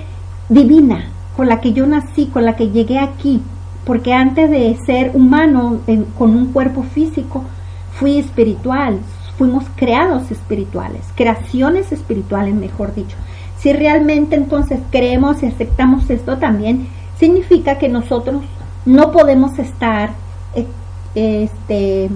divina 0.50 1.06
con 1.38 1.48
la 1.48 1.62
que 1.62 1.74
yo 1.74 1.86
nací, 1.86 2.26
con 2.34 2.46
la 2.46 2.56
que 2.56 2.72
llegué 2.72 2.98
aquí? 2.98 3.44
Porque 3.86 4.12
antes 4.12 4.50
de 4.50 4.76
ser 4.88 5.12
humano 5.14 5.82
con 6.18 6.36
un 6.36 6.48
cuerpo 6.48 6.82
físico, 6.82 7.44
fui 7.92 8.18
espiritual, 8.18 8.98
fuimos 9.38 9.66
creados 9.76 10.32
espirituales, 10.32 11.02
creaciones 11.14 11.92
espirituales, 11.92 12.56
mejor 12.56 12.96
dicho. 12.96 13.18
Si 13.60 13.72
realmente 13.72 14.36
entonces 14.36 14.80
creemos 14.90 15.44
y 15.44 15.46
aceptamos 15.46 16.10
esto 16.10 16.40
también, 16.40 16.88
significa 17.20 17.78
que 17.78 17.88
nosotros 17.88 18.42
no 18.86 19.12
podemos 19.12 19.58
estar 19.60 20.12
eh, 20.54 20.68
este, 21.16 22.10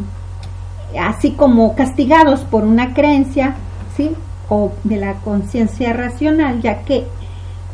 así 1.00 1.32
como 1.32 1.76
castigados 1.76 2.42
por 2.42 2.64
una 2.64 2.94
creencia, 2.94 3.56
¿sí? 3.96 4.16
O 4.50 4.72
de 4.84 4.98
la 4.98 5.16
conciencia 5.16 5.94
racional, 5.94 6.62
ya 6.62 6.84
que 6.84 7.06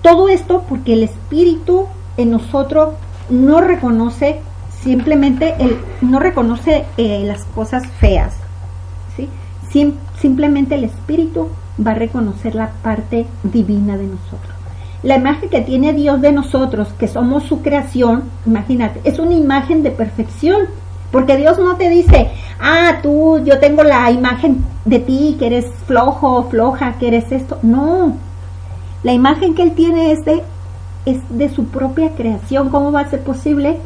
todo 0.01 0.29
esto 0.29 0.63
porque 0.67 0.93
el 0.93 1.03
espíritu 1.03 1.87
en 2.17 2.31
nosotros 2.31 2.93
no 3.29 3.61
reconoce 3.61 4.39
simplemente 4.81 5.55
el, 5.59 5.77
no 6.01 6.19
reconoce 6.19 6.85
eh, 6.97 7.23
las 7.25 7.43
cosas 7.45 7.87
feas, 7.99 8.35
¿sí? 9.15 9.29
simplemente 10.21 10.75
el 10.75 10.85
espíritu 10.85 11.49
va 11.85 11.91
a 11.91 11.95
reconocer 11.95 12.55
la 12.55 12.69
parte 12.81 13.25
divina 13.43 13.97
de 13.97 14.07
nosotros 14.07 14.54
la 15.05 15.17
imagen 15.17 15.49
que 15.49 15.61
tiene 15.61 15.93
Dios 15.93 16.19
de 16.19 16.31
nosotros, 16.31 16.87
que 16.97 17.07
somos 17.07 17.43
su 17.43 17.61
creación, 17.61 18.23
imagínate, 18.45 19.01
es 19.03 19.19
una 19.19 19.35
imagen 19.35 19.83
de 19.83 19.91
perfección. 19.91 20.63
Porque 21.11 21.37
Dios 21.37 21.59
no 21.59 21.77
te 21.77 21.89
dice, 21.89 22.31
ah, 22.59 22.97
tú, 23.01 23.39
yo 23.45 23.59
tengo 23.59 23.83
la 23.83 24.11
imagen 24.11 24.65
de 24.83 24.99
ti, 24.99 25.35
que 25.39 25.45
eres 25.45 25.67
flojo, 25.85 26.47
floja, 26.49 26.95
que 26.99 27.07
eres 27.07 27.31
esto. 27.31 27.59
No, 27.61 28.17
la 29.03 29.13
imagen 29.13 29.53
que 29.53 29.61
Él 29.61 29.73
tiene 29.73 30.11
es 30.11 30.25
de, 30.25 30.41
es 31.05 31.19
de 31.29 31.49
su 31.49 31.67
propia 31.67 32.09
creación. 32.15 32.69
¿Cómo 32.69 32.91
va 32.91 33.01
a 33.01 33.09
ser 33.09 33.21
posible 33.21 33.77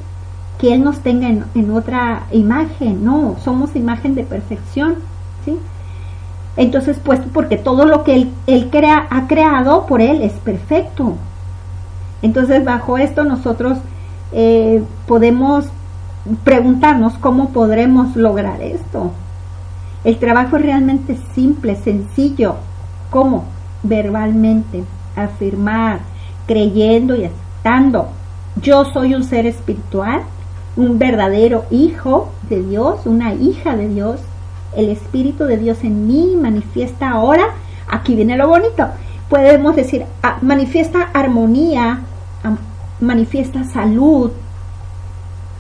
que 0.58 0.74
Él 0.74 0.84
nos 0.84 1.02
tenga 1.02 1.28
en, 1.28 1.44
en 1.54 1.72
otra 1.72 2.24
imagen? 2.32 3.04
No, 3.04 3.36
somos 3.44 3.76
imagen 3.76 4.16
de 4.16 4.24
perfección. 4.24 4.96
¿sí? 5.46 5.60
Entonces, 6.60 7.00
pues 7.04 7.22
porque 7.34 7.58
todo 7.58 7.86
lo 7.86 8.04
que 8.04 8.28
él, 8.46 8.70
crea, 8.70 9.08
ha 9.10 9.28
creado 9.28 9.86
por 9.86 10.02
él 10.02 10.22
es 10.22 10.34
perfecto. 10.34 11.14
Entonces, 12.22 12.64
bajo 12.66 12.98
esto 12.98 13.24
nosotros 13.24 13.78
eh, 14.34 14.84
podemos 15.08 15.66
preguntarnos 16.44 17.18
cómo 17.18 17.50
podremos 17.50 18.16
lograr 18.16 18.62
esto. 18.62 19.12
El 20.04 20.18
trabajo 20.18 20.58
es 20.58 20.64
realmente 20.64 21.18
simple, 21.34 21.76
sencillo. 21.78 22.56
¿Cómo? 23.10 23.46
Verbalmente, 23.82 24.84
afirmar, 25.16 26.02
creyendo 26.46 27.16
y 27.16 27.24
aceptando. 27.24 28.10
Yo 28.62 28.84
soy 28.84 29.16
un 29.16 29.24
ser 29.24 29.46
espiritual 29.46 30.24
un 30.80 30.98
verdadero 31.00 31.66
hijo 31.72 32.30
de 32.50 32.62
Dios, 32.64 33.06
una 33.06 33.34
hija 33.34 33.76
de 33.76 33.90
Dios. 33.90 34.22
El 34.76 34.90
Espíritu 34.90 35.46
de 35.46 35.58
Dios 35.58 35.84
en 35.84 36.08
mí 36.08 36.36
manifiesta 36.40 37.10
ahora, 37.10 37.46
aquí 37.88 38.16
viene 38.16 38.38
lo 38.38 38.48
bonito, 38.48 38.88
podemos 39.30 39.76
decir, 39.76 40.06
ah, 40.24 40.38
manifiesta 40.42 41.10
armonía, 41.14 42.02
manifiesta 43.00 43.64
salud, 43.64 44.32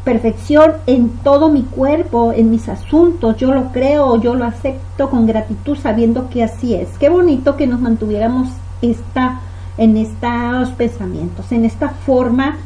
perfección 0.03 0.73
en 0.87 1.09
todo 1.23 1.49
mi 1.49 1.63
cuerpo, 1.63 2.33
en 2.33 2.49
mis 2.49 2.67
asuntos. 2.67 3.37
Yo 3.37 3.53
lo 3.53 3.71
creo, 3.71 4.19
yo 4.19 4.35
lo 4.35 4.45
acepto 4.45 5.09
con 5.09 5.27
gratitud 5.27 5.77
sabiendo 5.77 6.29
que 6.29 6.43
así 6.43 6.73
es. 6.73 6.89
Qué 6.99 7.09
bonito 7.09 7.55
que 7.55 7.67
nos 7.67 7.79
mantuviéramos 7.79 8.49
esta, 8.81 9.41
en 9.77 9.97
estos 9.97 10.69
pensamientos, 10.71 11.51
en 11.51 11.65
esta 11.65 11.89
forma. 11.89 12.57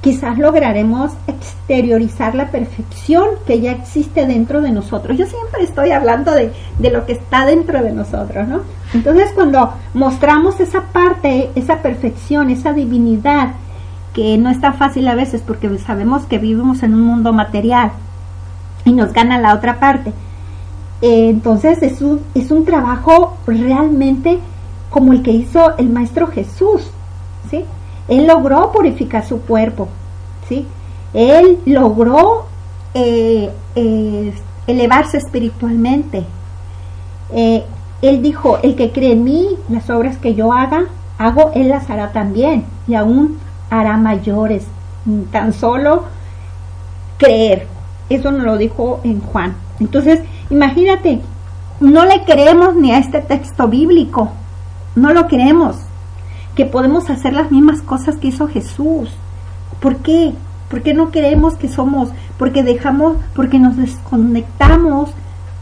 Quizás 0.00 0.38
lograremos 0.38 1.12
exteriorizar 1.26 2.34
la 2.34 2.50
perfección 2.50 3.28
que 3.46 3.60
ya 3.60 3.72
existe 3.72 4.26
dentro 4.26 4.62
de 4.62 4.70
nosotros. 4.70 5.18
Yo 5.18 5.26
siempre 5.26 5.62
estoy 5.62 5.90
hablando 5.90 6.32
de, 6.32 6.52
de 6.78 6.90
lo 6.90 7.04
que 7.04 7.12
está 7.12 7.44
dentro 7.44 7.82
de 7.82 7.92
nosotros, 7.92 8.48
¿no? 8.48 8.60
Entonces 8.94 9.30
cuando 9.34 9.74
mostramos 9.92 10.58
esa 10.60 10.84
parte, 10.84 11.50
esa 11.54 11.82
perfección, 11.82 12.50
esa 12.50 12.72
divinidad, 12.72 13.52
que 14.12 14.36
no 14.38 14.50
está 14.50 14.72
fácil 14.72 15.06
a 15.08 15.14
veces 15.14 15.42
porque 15.46 15.78
sabemos 15.78 16.24
que 16.24 16.38
vivimos 16.38 16.82
en 16.82 16.94
un 16.94 17.02
mundo 17.02 17.32
material 17.32 17.92
y 18.84 18.92
nos 18.92 19.12
gana 19.12 19.38
la 19.38 19.54
otra 19.54 19.78
parte. 19.78 20.12
Eh, 21.02 21.30
entonces 21.30 21.82
es 21.82 22.02
un, 22.02 22.20
es 22.34 22.50
un 22.50 22.64
trabajo 22.64 23.36
realmente 23.46 24.38
como 24.90 25.12
el 25.12 25.22
que 25.22 25.30
hizo 25.30 25.76
el 25.78 25.88
Maestro 25.88 26.26
Jesús, 26.26 26.90
¿sí? 27.50 27.64
Él 28.10 28.26
logró 28.26 28.70
purificar 28.72 29.26
su 29.26 29.40
cuerpo, 29.40 29.88
¿sí? 30.48 30.66
Él 31.14 31.58
logró 31.64 32.44
eh, 32.92 33.50
eh, 33.74 34.34
elevarse 34.66 35.16
espiritualmente. 35.16 36.24
él 37.32 38.22
dijo, 38.22 38.58
el 38.62 38.76
que 38.76 38.92
cree 38.92 39.12
en 39.12 39.24
mí, 39.24 39.48
las 39.70 39.88
obras 39.88 40.18
que 40.18 40.34
yo 40.34 40.52
haga, 40.52 40.86
hago, 41.18 41.52
él 41.54 41.68
las 41.68 41.88
hará 41.88 42.12
también. 42.12 42.64
Y 42.86 42.94
aún 42.94 43.38
hará 43.70 43.96
mayores. 43.96 44.66
Tan 45.30 45.52
solo 45.52 46.04
creer. 47.18 47.66
Eso 48.08 48.32
nos 48.32 48.42
lo 48.42 48.56
dijo 48.56 49.00
en 49.04 49.20
Juan. 49.20 49.54
Entonces, 49.78 50.20
imagínate, 50.50 51.20
no 51.78 52.04
le 52.04 52.24
creemos 52.24 52.74
ni 52.74 52.92
a 52.92 52.98
este 52.98 53.20
texto 53.20 53.68
bíblico. 53.68 54.30
No 54.96 55.12
lo 55.12 55.28
creemos. 55.28 55.76
Podemos 56.66 57.10
hacer 57.10 57.32
las 57.32 57.50
mismas 57.50 57.82
cosas 57.82 58.16
que 58.16 58.28
hizo 58.28 58.48
Jesús. 58.48 59.10
¿Por 59.80 59.96
qué? 59.96 60.34
Porque 60.68 60.94
no 60.94 61.10
creemos 61.10 61.54
que 61.54 61.68
somos, 61.68 62.10
porque 62.38 62.62
dejamos, 62.62 63.16
porque 63.34 63.58
nos 63.58 63.76
desconectamos, 63.76 65.10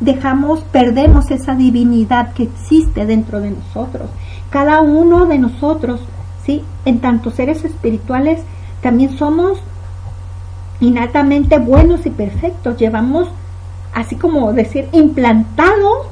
dejamos, 0.00 0.60
perdemos 0.72 1.30
esa 1.30 1.54
divinidad 1.54 2.32
que 2.32 2.44
existe 2.44 3.06
dentro 3.06 3.40
de 3.40 3.50
nosotros. 3.50 4.10
Cada 4.50 4.80
uno 4.80 5.26
de 5.26 5.38
nosotros 5.38 6.00
en 6.84 7.00
tanto 7.00 7.30
seres 7.30 7.64
espirituales 7.64 8.40
también 8.82 9.16
somos 9.18 9.58
innatamente 10.80 11.58
buenos 11.58 12.06
y 12.06 12.10
perfectos. 12.10 12.76
Llevamos, 12.78 13.28
así 13.94 14.16
como 14.16 14.52
decir, 14.52 14.88
implantado, 14.92 16.06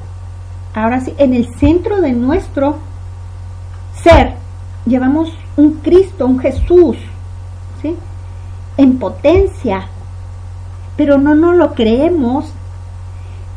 ahora 0.73 0.99
sí, 1.01 1.13
en 1.17 1.33
el 1.33 1.47
centro 1.55 2.01
de 2.01 2.11
nuestro 2.11 2.77
ser, 4.03 4.35
llevamos 4.87 5.31
un 5.55 5.73
Cristo, 5.75 6.25
un 6.25 6.39
Jesús, 6.39 6.97
¿sí? 7.81 7.95
En 8.77 8.97
potencia, 8.97 9.87
pero 10.95 11.17
no 11.17 11.35
nos 11.35 11.55
lo 11.55 11.73
creemos. 11.73 12.51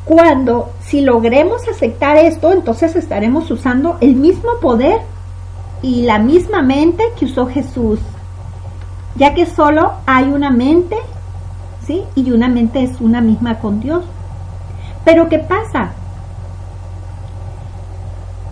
Cuando, 0.04 0.70
si 0.80 1.02
logremos 1.02 1.68
aceptar 1.68 2.16
esto, 2.16 2.52
entonces 2.52 2.96
estaremos 2.96 3.50
usando 3.50 3.96
el 4.00 4.16
mismo 4.16 4.50
poder 4.60 5.00
y 5.82 6.02
la 6.02 6.18
misma 6.18 6.62
mente 6.62 7.04
que 7.18 7.26
usó 7.26 7.46
Jesús, 7.46 8.00
ya 9.14 9.34
que 9.34 9.46
solo 9.46 9.92
hay 10.06 10.24
una 10.24 10.50
mente, 10.50 10.96
¿sí? 11.86 12.02
Y 12.14 12.30
una 12.32 12.48
mente 12.48 12.82
es 12.82 13.00
una 13.00 13.20
misma 13.20 13.58
con 13.58 13.80
Dios. 13.80 14.04
Pero 15.04 15.28
¿qué 15.28 15.38
pasa? 15.38 15.92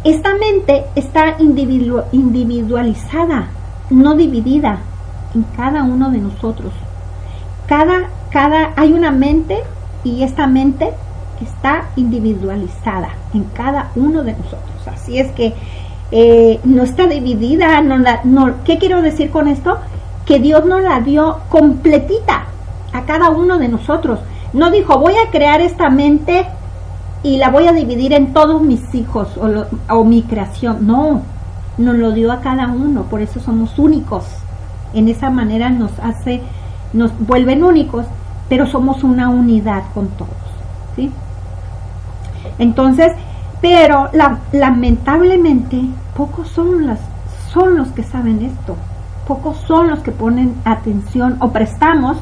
Esta 0.05 0.35
mente 0.35 0.85
está 0.95 1.37
individualizada, 1.39 3.49
no 3.91 4.15
dividida 4.15 4.79
en 5.35 5.43
cada 5.57 5.83
uno 5.83 6.11
de 6.11 6.19
nosotros. 6.19 6.73
Cada, 7.67 8.09
cada, 8.31 8.73
hay 8.77 8.93
una 8.93 9.11
mente 9.11 9.59
y 10.05 10.23
esta 10.23 10.47
mente 10.47 10.93
está 11.43 11.89
individualizada 11.97 13.11
en 13.35 13.45
cada 13.45 13.91
uno 13.97 14.23
de 14.23 14.33
nosotros. 14.33 14.87
Así 14.87 15.19
es 15.19 15.31
que 15.33 15.55
eh, 16.11 16.61
no 16.65 16.85
está 16.85 17.07
dividida, 17.07 17.81
no 17.81 17.99
la, 17.99 18.21
no, 18.25 18.65
¿qué 18.65 18.79
quiero 18.79 19.03
decir 19.03 19.31
con 19.31 19.49
esto? 19.49 19.79
Que 20.25 20.39
Dios 20.39 20.65
nos 20.65 20.83
la 20.83 21.01
dio 21.01 21.39
completita 21.49 22.45
a 22.93 23.03
cada 23.03 23.31
uno 23.31 23.59
de 23.59 23.69
nosotros. 23.69 24.21
No 24.53 24.71
dijo, 24.71 24.99
voy 24.99 25.15
a 25.15 25.31
crear 25.31 25.61
esta 25.61 25.91
mente 25.91 26.47
y 27.22 27.37
la 27.38 27.50
voy 27.50 27.66
a 27.66 27.72
dividir 27.72 28.12
en 28.12 28.33
todos 28.33 28.62
mis 28.62 28.94
hijos 28.94 29.28
o, 29.37 29.94
o 29.94 30.04
mi 30.04 30.22
creación. 30.22 30.87
No, 30.87 31.22
nos 31.76 31.96
lo 31.96 32.12
dio 32.12 32.33
a 32.33 32.40
cada 32.40 32.68
uno, 32.68 33.04
por 33.04 33.20
eso 33.20 33.40
somos 33.40 33.78
únicos. 33.78 34.24
En 34.94 35.09
esa 35.09 35.31
manera 35.31 35.70
nos 35.70 35.90
hace, 36.00 36.42
nos 36.92 37.11
vuelven 37.26 37.64
únicos, 37.64 38.07
pero 38.48 38.66
somos 38.66 39.04
una 39.04 39.28
unidad 39.28 39.83
con 39.94 40.09
todos. 40.09 40.31
¿sí? 40.96 41.11
Entonces, 42.59 43.12
pero 43.61 44.11
lamentablemente 44.52 45.83
pocos 46.16 46.48
son, 46.48 46.87
las, 46.87 47.00
son 47.52 47.76
los 47.76 47.88
que 47.88 48.04
saben 48.04 48.42
esto, 48.42 48.76
pocos 49.26 49.57
son 49.66 49.88
los 49.88 50.00
que 50.00 50.12
ponen 50.12 50.54
atención 50.64 51.37
o 51.40 51.50
prestamos 51.50 52.16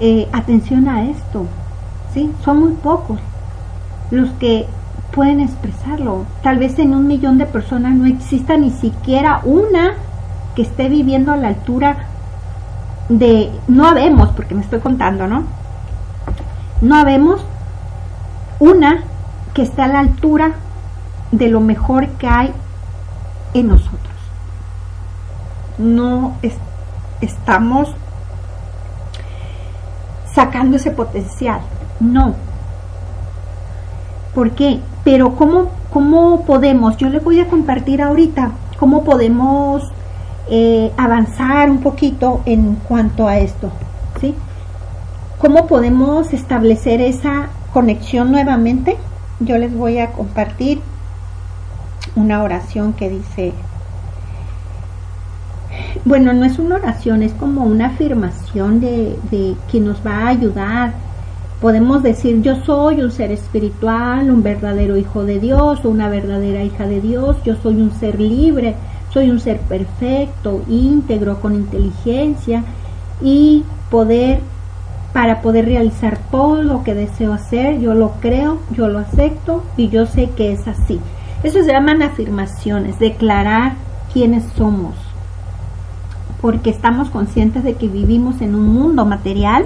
eh, 0.00 0.28
atención 0.32 0.88
a 0.88 1.04
esto, 1.04 1.46
¿sí? 2.12 2.30
Son 2.44 2.60
muy 2.60 2.72
pocos 2.72 3.18
los 4.14 4.30
que 4.32 4.66
pueden 5.12 5.40
expresarlo. 5.40 6.24
Tal 6.42 6.58
vez 6.58 6.78
en 6.78 6.94
un 6.94 7.06
millón 7.06 7.38
de 7.38 7.46
personas 7.46 7.94
no 7.94 8.06
exista 8.06 8.56
ni 8.56 8.70
siquiera 8.70 9.40
una 9.44 9.94
que 10.54 10.62
esté 10.62 10.88
viviendo 10.88 11.32
a 11.32 11.36
la 11.36 11.48
altura 11.48 12.06
de, 13.08 13.50
no 13.68 13.86
habemos, 13.86 14.30
porque 14.30 14.54
me 14.54 14.62
estoy 14.62 14.80
contando, 14.80 15.26
¿no? 15.26 15.44
No 16.80 16.96
habemos 16.96 17.44
una 18.58 19.04
que 19.52 19.62
esté 19.62 19.82
a 19.82 19.88
la 19.88 20.00
altura 20.00 20.52
de 21.30 21.48
lo 21.48 21.60
mejor 21.60 22.08
que 22.10 22.26
hay 22.26 22.52
en 23.52 23.68
nosotros. 23.68 24.00
No 25.78 26.36
estamos 27.20 27.94
sacando 30.32 30.76
ese 30.76 30.90
potencial, 30.90 31.60
no. 32.00 32.34
¿Por 34.34 34.50
qué? 34.52 34.80
Pero 35.04 35.36
¿cómo, 35.36 35.70
cómo 35.92 36.42
podemos? 36.42 36.96
Yo 36.96 37.08
les 37.08 37.22
voy 37.22 37.40
a 37.40 37.46
compartir 37.48 38.02
ahorita 38.02 38.52
cómo 38.78 39.04
podemos 39.04 39.82
eh, 40.50 40.92
avanzar 40.96 41.70
un 41.70 41.78
poquito 41.78 42.40
en 42.44 42.76
cuanto 42.88 43.28
a 43.28 43.38
esto, 43.38 43.70
¿sí? 44.20 44.34
¿Cómo 45.38 45.66
podemos 45.66 46.32
establecer 46.32 47.00
esa 47.00 47.48
conexión 47.72 48.30
nuevamente? 48.30 48.96
yo 49.40 49.58
les 49.58 49.74
voy 49.74 49.98
a 49.98 50.12
compartir 50.12 50.80
una 52.14 52.42
oración 52.42 52.92
que 52.92 53.10
dice, 53.10 53.52
bueno, 56.04 56.32
no 56.32 56.44
es 56.44 56.58
una 56.58 56.76
oración, 56.76 57.22
es 57.22 57.32
como 57.32 57.64
una 57.64 57.86
afirmación 57.86 58.80
de, 58.80 59.18
de 59.30 59.56
que 59.70 59.80
nos 59.80 60.04
va 60.06 60.18
a 60.18 60.28
ayudar. 60.28 60.92
Podemos 61.64 62.02
decir, 62.02 62.42
yo 62.42 62.62
soy 62.66 63.00
un 63.00 63.10
ser 63.10 63.32
espiritual, 63.32 64.30
un 64.30 64.42
verdadero 64.42 64.98
hijo 64.98 65.24
de 65.24 65.40
Dios 65.40 65.82
una 65.86 66.10
verdadera 66.10 66.62
hija 66.62 66.86
de 66.86 67.00
Dios, 67.00 67.38
yo 67.42 67.56
soy 67.56 67.76
un 67.76 67.90
ser 67.90 68.20
libre, 68.20 68.74
soy 69.08 69.30
un 69.30 69.40
ser 69.40 69.60
perfecto, 69.60 70.62
íntegro, 70.68 71.40
con 71.40 71.54
inteligencia 71.54 72.64
y 73.22 73.64
poder 73.90 74.40
para 75.14 75.40
poder 75.40 75.64
realizar 75.64 76.18
todo 76.30 76.62
lo 76.62 76.84
que 76.84 76.92
deseo 76.92 77.32
hacer. 77.32 77.80
Yo 77.80 77.94
lo 77.94 78.10
creo, 78.20 78.58
yo 78.72 78.88
lo 78.88 78.98
acepto 78.98 79.64
y 79.78 79.88
yo 79.88 80.04
sé 80.04 80.28
que 80.36 80.52
es 80.52 80.68
así. 80.68 81.00
Eso 81.44 81.62
se 81.62 81.72
llaman 81.72 82.02
afirmaciones, 82.02 82.98
declarar 82.98 83.72
quiénes 84.12 84.44
somos. 84.54 84.96
Porque 86.42 86.68
estamos 86.68 87.08
conscientes 87.08 87.64
de 87.64 87.72
que 87.76 87.88
vivimos 87.88 88.42
en 88.42 88.54
un 88.54 88.68
mundo 88.68 89.06
material, 89.06 89.64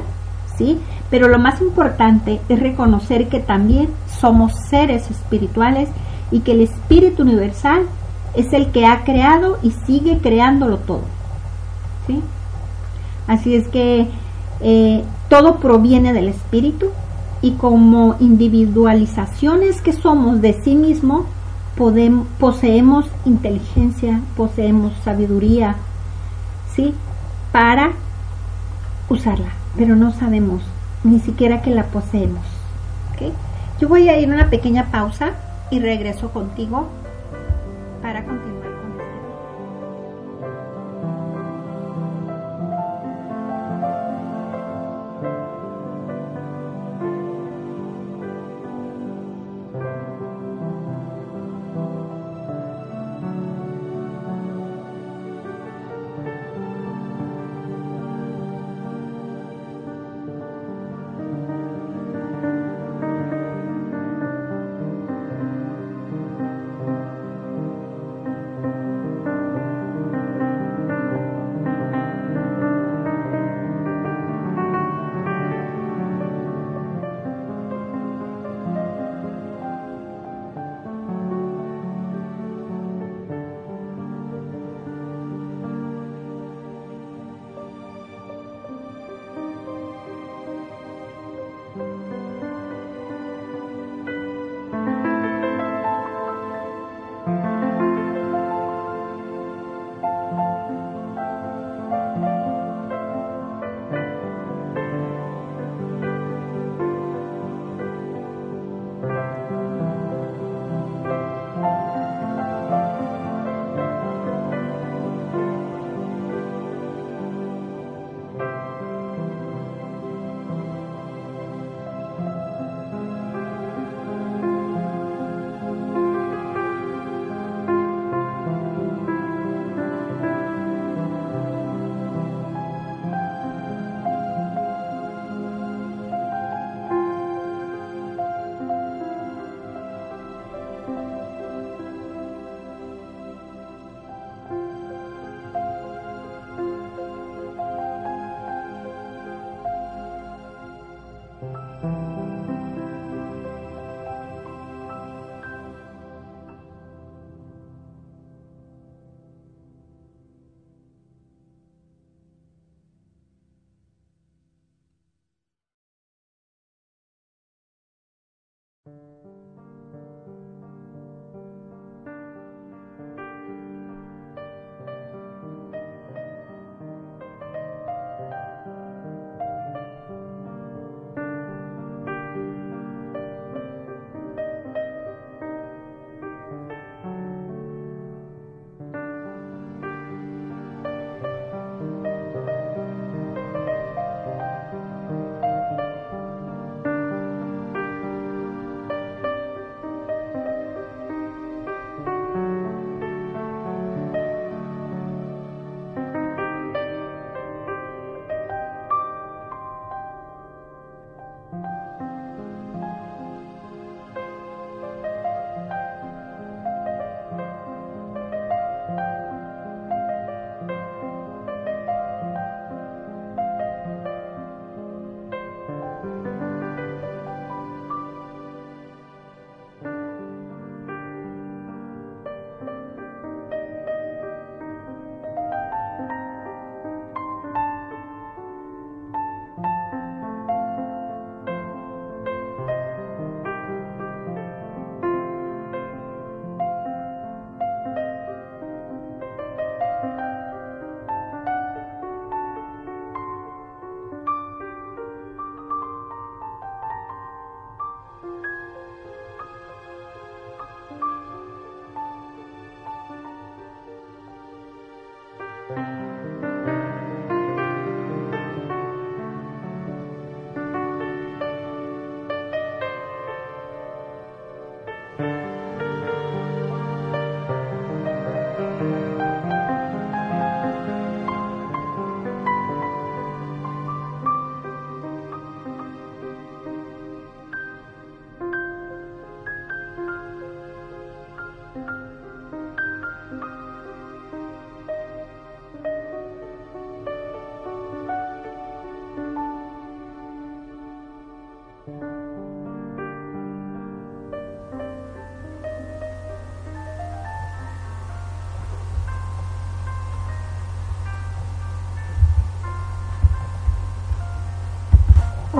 ¿sí? 0.57 0.79
Pero 1.11 1.29
lo 1.29 1.39
más 1.39 1.61
importante 1.61 2.41
es 2.49 2.61
reconocer 2.61 3.29
que 3.29 3.41
también 3.41 3.89
somos 4.21 4.55
seres 4.69 5.11
espirituales 5.11 5.89
y 6.31 6.41
que 6.41 6.53
el 6.53 6.61
espíritu 6.63 7.23
universal 7.23 7.83
es 8.35 8.53
el 8.53 8.71
que 8.73 8.87
ha 8.87 9.05
creado 9.05 9.59
y 9.63 9.71
sigue 9.71 10.19
creándolo 10.19 10.79
todo. 10.79 11.03
¿Sí? 12.07 12.21
Así 13.27 13.55
es 13.55 13.69
que 13.69 14.09
Eh, 14.61 15.05
todo 15.29 15.61
proviene 15.61 16.13
del 16.13 16.27
espíritu 16.27 16.89
y 17.43 17.53
como 17.53 18.17
individualizaciones 18.19 19.81
que 19.81 19.93
somos 19.93 20.41
de 20.41 20.61
sí 20.65 20.75
mismo, 20.75 21.27
poseemos 22.41 23.07
inteligencia, 23.25 24.21
poseemos 24.37 24.93
sabiduría, 25.05 25.77
¿sí? 26.75 26.93
Para 27.53 27.93
usarla, 29.09 29.53
pero 29.77 29.95
no 29.95 30.11
sabemos 30.11 30.61
ni 31.05 31.21
siquiera 31.21 31.63
que 31.63 31.71
la 31.71 31.85
poseemos. 31.85 32.45
Yo 33.81 33.89
voy 33.89 34.09
a 34.09 34.19
ir 34.19 34.31
a 34.31 34.35
una 34.35 34.51
pequeña 34.51 34.91
pausa 34.91 35.33
y 35.71 35.79
regreso 35.81 36.31
contigo 36.31 36.89
para 38.03 38.25
continuar. 38.25 38.58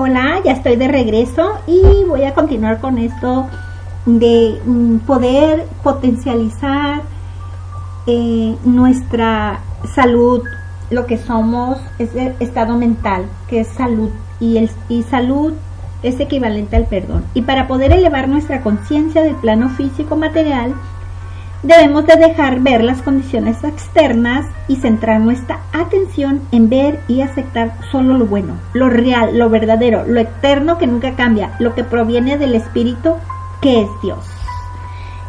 Hola, 0.09 0.41
ya 0.43 0.53
estoy 0.53 0.75
de 0.75 0.87
regreso 0.87 1.59
y 1.67 2.03
voy 2.07 2.23
a 2.23 2.33
continuar 2.33 2.79
con 2.79 2.97
esto 2.97 3.45
de 4.07 4.59
mm, 4.65 4.97
poder 5.05 5.67
potencializar 5.83 7.03
eh, 8.07 8.55
nuestra 8.65 9.59
salud, 9.93 10.41
lo 10.89 11.05
que 11.05 11.19
somos 11.19 11.77
es 11.99 12.15
el 12.15 12.33
estado 12.39 12.75
mental, 12.75 13.25
que 13.47 13.59
es 13.59 13.67
salud, 13.67 14.09
y, 14.39 14.57
el, 14.57 14.71
y 14.87 15.03
salud 15.03 15.53
es 16.01 16.19
equivalente 16.19 16.75
al 16.75 16.85
perdón. 16.85 17.23
Y 17.35 17.43
para 17.43 17.67
poder 17.67 17.91
elevar 17.91 18.27
nuestra 18.29 18.63
conciencia 18.63 19.21
del 19.21 19.35
plano 19.35 19.69
físico 19.69 20.15
material, 20.15 20.73
debemos 21.63 22.05
de 22.05 22.15
dejar 22.15 22.59
ver 22.61 22.83
las 22.83 23.01
condiciones 23.01 23.63
externas 23.63 24.45
y 24.67 24.77
centrar 24.77 25.19
nuestra 25.19 25.59
atención 25.73 26.41
en 26.51 26.69
ver 26.69 27.01
y 27.07 27.21
aceptar 27.21 27.73
solo 27.91 28.17
lo 28.17 28.25
bueno, 28.25 28.55
lo 28.73 28.89
real, 28.89 29.37
lo 29.37 29.49
verdadero, 29.49 30.05
lo 30.05 30.19
eterno 30.19 30.77
que 30.77 30.87
nunca 30.87 31.15
cambia, 31.15 31.51
lo 31.59 31.75
que 31.75 31.83
proviene 31.83 32.37
del 32.37 32.55
espíritu 32.55 33.15
que 33.61 33.81
es 33.81 33.89
Dios. 34.01 34.25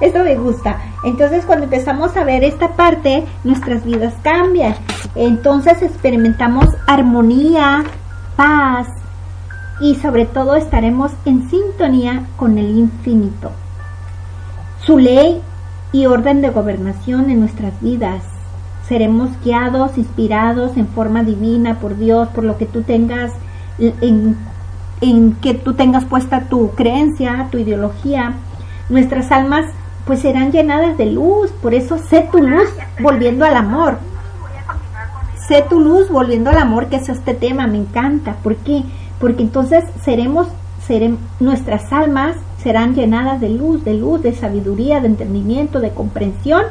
Esto 0.01 0.24
me 0.24 0.37
gusta. 0.37 0.78
Entonces 1.05 1.45
cuando 1.45 1.64
empezamos 1.64 2.16
a 2.16 2.24
ver 2.24 2.43
esta 2.43 2.68
parte, 2.68 3.26
nuestras 3.45 3.85
vidas 3.85 4.14
cambian. 4.22 4.74
Entonces 5.14 5.83
experimentamos 5.83 6.66
armonía, 6.87 7.85
paz 8.37 8.89
y 9.81 9.97
sobre 9.97 10.26
todo 10.26 10.57
estaremos 10.57 11.12
en 11.24 11.51
sintonía 11.51 12.22
con 12.37 12.57
el 12.57 12.78
infinito. 12.78 13.51
Su 14.81 14.99
ley 14.99 15.43
y 15.93 16.07
orden 16.07 16.41
de 16.41 16.51
gobernación 16.51 17.30
en 17.30 17.41
nuestras 17.41 17.80
vidas. 17.80 18.22
Seremos 18.88 19.30
guiados, 19.45 19.97
inspirados 19.99 20.76
en 20.76 20.88
forma 20.88 21.22
divina 21.22 21.78
por 21.78 21.97
Dios, 21.97 22.28
por 22.28 22.45
lo 22.45 22.59
que 22.59 22.66
tú 22.66 22.82
tengas 22.82 23.32
en, 23.78 24.36
en 25.01 25.32
que 25.34 25.55
tú 25.55 25.74
tengas 25.74 26.05
puesta 26.05 26.45
tu 26.49 26.70
creencia, 26.72 27.49
tu 27.51 27.59
ideología. 27.59 28.34
Nuestras 28.88 29.30
almas 29.30 29.66
pues 30.05 30.20
serán 30.20 30.51
llenadas 30.51 30.99
de 30.99 31.07
luz, 31.07 31.53
por 31.62 31.74
eso 31.74 31.99
sé 31.99 32.28
tu 32.32 32.38
luz 32.38 32.68
volviendo 33.01 33.45
al 33.45 33.57
amor. 33.57 33.99
Sé 35.47 35.64
tu 35.68 35.80
luz 35.80 36.09
volviendo 36.11 36.51
al 36.51 36.59
amor, 36.59 36.88
que 36.88 36.97
es 36.97 37.09
este 37.09 37.34
tema, 37.34 37.66
me 37.66 37.78
encanta. 37.78 38.34
¿Por 38.43 38.57
qué? 38.57 38.84
Porque 39.18 39.43
entonces 39.43 39.84
seremos, 40.05 40.49
seremos, 40.86 41.20
nuestras 41.41 41.93
almas 41.93 42.36
serán 42.62 42.94
llenadas 42.94 43.40
de 43.40 43.50
luz, 43.50 43.84
de 43.84 43.94
luz, 43.94 44.22
de 44.22 44.34
sabiduría, 44.34 45.00
de 45.00 45.08
entendimiento, 45.08 45.80
de 45.80 45.90
comprensión 45.90 46.62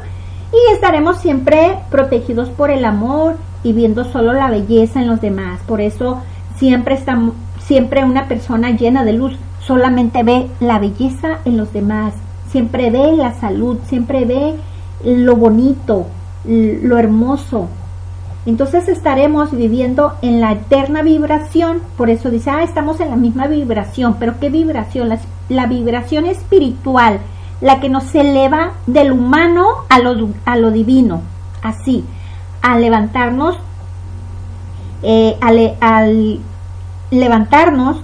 y 0.52 0.72
estaremos 0.72 1.18
siempre 1.18 1.78
protegidos 1.90 2.48
por 2.48 2.70
el 2.70 2.84
amor 2.84 3.36
y 3.62 3.72
viendo 3.72 4.04
solo 4.04 4.32
la 4.32 4.50
belleza 4.50 5.00
en 5.00 5.08
los 5.08 5.20
demás. 5.20 5.60
Por 5.66 5.80
eso 5.80 6.22
siempre 6.56 6.94
estamos, 6.94 7.34
siempre 7.60 8.04
una 8.04 8.26
persona 8.26 8.70
llena 8.70 9.04
de 9.04 9.12
luz 9.12 9.36
solamente 9.60 10.22
ve 10.22 10.48
la 10.60 10.78
belleza 10.78 11.38
en 11.44 11.56
los 11.56 11.72
demás, 11.72 12.14
siempre 12.48 12.90
ve 12.90 13.12
la 13.12 13.34
salud, 13.34 13.78
siempre 13.86 14.24
ve 14.24 14.54
lo 15.04 15.36
bonito, 15.36 16.06
lo 16.44 16.98
hermoso. 16.98 17.68
Entonces 18.46 18.88
estaremos 18.88 19.52
viviendo 19.52 20.14
en 20.22 20.40
la 20.40 20.52
eterna 20.52 21.02
vibración, 21.02 21.82
por 21.96 22.08
eso 22.08 22.30
dice, 22.30 22.50
ah, 22.50 22.62
estamos 22.62 23.00
en 23.00 23.10
la 23.10 23.16
misma 23.16 23.46
vibración, 23.46 24.16
pero 24.18 24.40
¿qué 24.40 24.48
vibración? 24.48 25.10
La, 25.48 25.66
vibración 25.66 26.24
espiritual, 26.24 27.18
la 27.60 27.80
que 27.80 27.90
nos 27.90 28.14
eleva 28.14 28.72
del 28.86 29.12
humano 29.12 29.66
a 29.90 29.98
lo, 29.98 30.30
a 30.46 30.56
lo 30.56 30.70
divino, 30.70 31.20
así, 31.62 32.04
al 32.62 32.80
levantarnos, 32.80 33.58
eh, 35.02 35.36
al 35.40 36.40
levantarnos, 37.10 37.98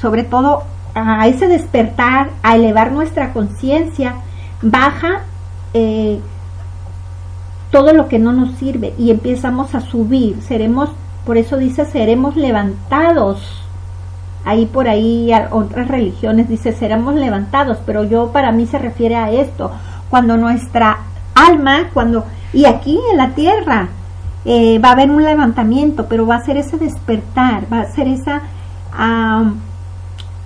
sobre 0.00 0.24
todo 0.24 0.64
a 0.94 1.26
ese 1.28 1.46
despertar, 1.46 2.30
a 2.42 2.56
elevar 2.56 2.90
nuestra 2.90 3.32
conciencia, 3.32 4.16
baja 4.62 5.20
eh, 5.74 6.20
todo 7.70 7.92
lo 7.92 8.08
que 8.08 8.18
no 8.18 8.32
nos 8.32 8.56
sirve 8.56 8.94
y 8.98 9.10
empezamos 9.10 9.74
a 9.74 9.80
subir. 9.80 10.40
Seremos, 10.42 10.90
por 11.24 11.36
eso 11.36 11.56
dice, 11.56 11.84
seremos 11.84 12.36
levantados. 12.36 13.62
Ahí 14.44 14.66
por 14.66 14.88
ahí 14.88 15.32
otras 15.50 15.88
religiones 15.88 16.48
dice, 16.48 16.72
seremos 16.72 17.16
levantados, 17.16 17.78
pero 17.84 18.04
yo 18.04 18.30
para 18.30 18.52
mí 18.52 18.66
se 18.66 18.78
refiere 18.78 19.16
a 19.16 19.32
esto, 19.32 19.72
cuando 20.08 20.36
nuestra 20.36 20.98
alma, 21.34 21.90
cuando, 21.92 22.24
y 22.52 22.64
aquí 22.64 22.98
en 23.10 23.18
la 23.18 23.30
tierra, 23.30 23.88
eh, 24.44 24.78
va 24.78 24.90
a 24.90 24.92
haber 24.92 25.10
un 25.10 25.24
levantamiento, 25.24 26.06
pero 26.08 26.28
va 26.28 26.36
a 26.36 26.44
ser 26.44 26.56
ese 26.56 26.78
despertar, 26.78 27.64
va 27.72 27.80
a 27.80 27.86
ser 27.86 28.06
esa 28.06 28.42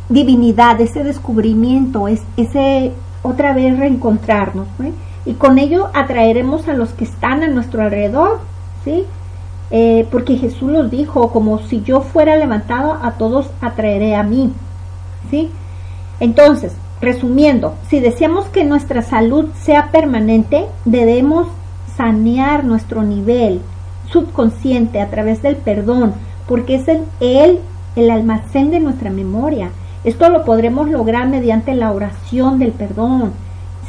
divinidad, 0.08 0.80
ese 0.80 1.04
descubrimiento, 1.04 2.08
es, 2.08 2.22
ese 2.38 2.92
otra 3.22 3.52
vez 3.52 3.78
reencontrarnos, 3.78 4.66
y 5.24 5.34
con 5.34 5.58
ello 5.58 5.90
atraeremos 5.94 6.68
a 6.68 6.74
los 6.74 6.90
que 6.90 7.04
están 7.04 7.42
a 7.42 7.48
nuestro 7.48 7.82
alrededor, 7.82 8.40
¿sí? 8.84 9.04
Eh, 9.70 10.06
porque 10.10 10.36
Jesús 10.36 10.70
nos 10.70 10.90
dijo, 10.90 11.30
como 11.30 11.60
si 11.60 11.82
yo 11.82 12.00
fuera 12.00 12.36
levantado, 12.36 12.98
a 13.02 13.12
todos 13.12 13.50
atraeré 13.60 14.16
a 14.16 14.22
mí, 14.22 14.52
¿sí? 15.30 15.50
Entonces, 16.18 16.72
resumiendo, 17.00 17.74
si 17.88 18.00
deseamos 18.00 18.46
que 18.46 18.64
nuestra 18.64 19.02
salud 19.02 19.46
sea 19.62 19.90
permanente, 19.92 20.66
debemos 20.84 21.48
sanear 21.96 22.64
nuestro 22.64 23.02
nivel 23.02 23.60
subconsciente 24.10 25.00
a 25.00 25.08
través 25.08 25.42
del 25.42 25.56
perdón, 25.56 26.14
porque 26.48 26.76
es 26.76 26.88
el, 26.88 27.04
el, 27.20 27.60
el 27.94 28.10
almacén 28.10 28.70
de 28.70 28.80
nuestra 28.80 29.10
memoria. 29.10 29.70
Esto 30.02 30.30
lo 30.30 30.44
podremos 30.44 30.90
lograr 30.90 31.28
mediante 31.28 31.74
la 31.74 31.92
oración 31.92 32.58
del 32.58 32.72
perdón. 32.72 33.32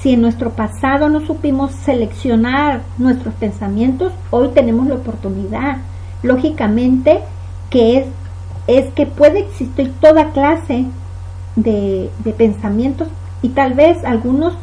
Si 0.01 0.13
en 0.13 0.21
nuestro 0.21 0.51
pasado 0.51 1.09
no 1.09 1.21
supimos 1.21 1.71
seleccionar 1.71 2.81
nuestros 2.97 3.33
pensamientos, 3.35 4.13
hoy 4.31 4.49
tenemos 4.49 4.87
la 4.87 4.95
oportunidad. 4.95 5.77
Lógicamente 6.23 7.19
que 7.69 7.97
es, 7.97 8.05
es 8.67 8.93
que 8.93 9.05
puede 9.05 9.39
existir 9.39 9.93
toda 10.01 10.31
clase 10.31 10.85
de, 11.55 12.09
de 12.23 12.31
pensamientos 12.33 13.07
y 13.41 13.49
tal 13.49 13.73
vez 13.73 14.03
algunos 14.03 14.55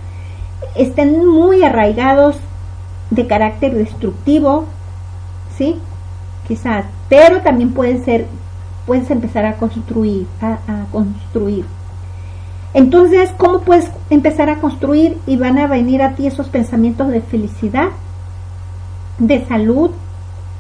estén 0.75 1.27
muy 1.27 1.63
arraigados 1.63 2.37
de 3.11 3.27
carácter 3.27 3.75
destructivo, 3.75 4.65
¿sí? 5.57 5.77
Quizás, 6.47 6.85
pero 7.09 7.43
también 7.43 7.73
pueden 7.73 8.05
ser 8.05 8.27
puedes 8.89 9.11
empezar 9.11 9.45
a 9.45 9.57
construir, 9.57 10.27
a, 10.41 10.87
construir. 10.91 11.67
Entonces, 12.75 13.31
¿cómo 13.37 13.61
puedes 13.61 13.91
empezar 14.11 14.51
a 14.51 14.61
construir 14.61 15.19
y 15.27 15.37
van 15.37 15.59
a 15.59 15.67
venir 15.67 16.03
a 16.03 16.15
ti 16.15 16.27
esos 16.27 16.49
pensamientos 16.49 17.09
de 17.09 17.21
felicidad, 17.21 17.89
de 19.19 19.45
salud? 19.47 19.91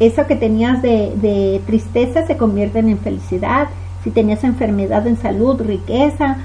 Eso 0.00 0.26
que 0.26 0.36
tenías 0.36 0.80
de, 0.80 1.60
tristeza 1.66 2.26
se 2.26 2.36
convierten 2.36 2.88
en 2.88 2.98
felicidad. 2.98 3.68
Si 4.04 4.10
tenías 4.10 4.44
enfermedad 4.44 5.06
en 5.06 5.16
salud, 5.16 5.60
riqueza, 5.60 6.38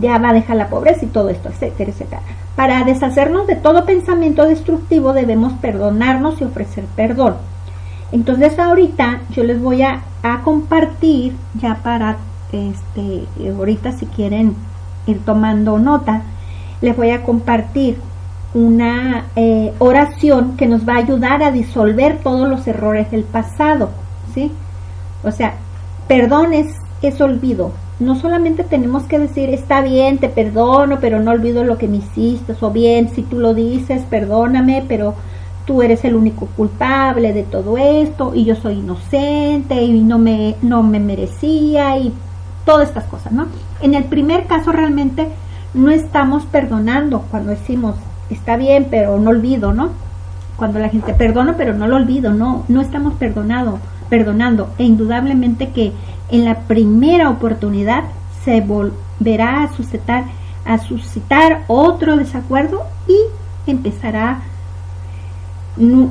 ya 0.00 0.18
va 0.18 0.30
a 0.30 0.32
dejar 0.32 0.56
la 0.56 0.68
pobreza 0.68 1.04
y 1.04 1.08
todo 1.08 1.28
esto, 1.28 1.48
etcétera, 1.48 1.90
etcétera. 1.90 2.22
Para 2.56 2.82
deshacernos 2.84 3.46
de 3.46 3.56
todo 3.56 3.84
pensamiento 3.84 4.46
destructivo 4.46 5.12
debemos 5.12 5.52
perdonarnos 5.54 6.40
y 6.40 6.44
ofrecer 6.44 6.84
perdón. 6.96 7.36
Entonces 8.10 8.58
ahorita 8.58 9.20
yo 9.30 9.44
les 9.44 9.60
voy 9.60 9.82
a, 9.82 10.02
compartir 10.44 11.34
ya 11.60 11.80
para 11.82 12.16
este 12.52 13.26
ahorita 13.50 13.90
si 13.92 14.06
quieren 14.06 14.54
ir 15.06 15.24
tomando 15.24 15.78
nota 15.78 16.22
les 16.80 16.96
voy 16.96 17.10
a 17.10 17.22
compartir 17.22 17.98
una 18.54 19.26
eh, 19.36 19.72
oración 19.78 20.56
que 20.56 20.66
nos 20.66 20.86
va 20.86 20.94
a 20.94 20.98
ayudar 20.98 21.42
a 21.42 21.50
disolver 21.50 22.18
todos 22.18 22.48
los 22.48 22.66
errores 22.66 23.10
del 23.10 23.24
pasado 23.24 23.90
sí 24.34 24.50
o 25.22 25.30
sea 25.30 25.54
perdón 26.08 26.52
es, 26.52 26.74
es 27.02 27.20
olvido 27.20 27.72
no 27.98 28.16
solamente 28.16 28.64
tenemos 28.64 29.04
que 29.04 29.18
decir 29.18 29.50
está 29.50 29.80
bien 29.80 30.18
te 30.18 30.28
perdono 30.28 30.98
pero 31.00 31.20
no 31.20 31.30
olvido 31.30 31.64
lo 31.64 31.78
que 31.78 31.88
me 31.88 31.98
hiciste 31.98 32.54
o 32.60 32.70
bien 32.70 33.10
si 33.14 33.22
tú 33.22 33.38
lo 33.38 33.54
dices 33.54 34.02
perdóname 34.10 34.84
pero 34.86 35.14
tú 35.64 35.82
eres 35.82 36.04
el 36.04 36.16
único 36.16 36.46
culpable 36.46 37.32
de 37.32 37.44
todo 37.44 37.78
esto 37.78 38.32
y 38.34 38.44
yo 38.44 38.56
soy 38.56 38.74
inocente 38.74 39.82
y 39.82 40.02
no 40.02 40.18
me, 40.18 40.56
no 40.62 40.82
me 40.82 40.98
merecía 40.98 41.96
y 41.98 42.12
todas 42.64 42.88
estas 42.88 43.04
cosas, 43.04 43.32
¿no? 43.32 43.46
En 43.82 43.94
el 43.94 44.04
primer 44.04 44.46
caso 44.46 44.72
realmente 44.72 45.28
no 45.74 45.90
estamos 45.90 46.44
perdonando 46.46 47.24
cuando 47.30 47.50
decimos 47.50 47.96
está 48.30 48.56
bien 48.56 48.86
pero 48.90 49.18
no 49.18 49.30
olvido, 49.30 49.72
¿no? 49.72 49.90
Cuando 50.56 50.78
la 50.78 50.88
gente 50.88 51.12
perdona 51.14 51.56
pero 51.56 51.74
no 51.74 51.88
lo 51.88 51.96
olvido, 51.96 52.32
no, 52.32 52.64
no 52.68 52.80
estamos 52.80 53.14
perdonado, 53.14 53.78
perdonando 54.08 54.70
e 54.78 54.84
indudablemente 54.84 55.70
que 55.70 55.92
en 56.30 56.44
la 56.44 56.60
primera 56.60 57.28
oportunidad 57.28 58.04
se 58.44 58.60
volverá 58.60 59.64
a 59.64 59.72
suscitar, 59.74 60.24
a 60.64 60.78
suscitar 60.78 61.64
otro 61.66 62.16
desacuerdo 62.16 62.84
y 63.08 63.70
empezará 63.70 64.40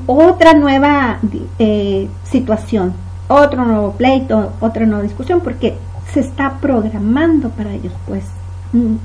otra 0.07 0.53
nueva 0.53 1.19
eh, 1.59 2.09
situación, 2.23 2.93
otro 3.27 3.63
nuevo 3.65 3.93
pleito, 3.93 4.53
otra 4.59 4.85
nueva 4.85 5.03
discusión, 5.03 5.41
porque 5.41 5.77
se 6.13 6.19
está 6.19 6.57
programando 6.59 7.49
para 7.49 7.73
ellos, 7.73 7.93
pues 8.07 8.25
mm, 8.73 8.95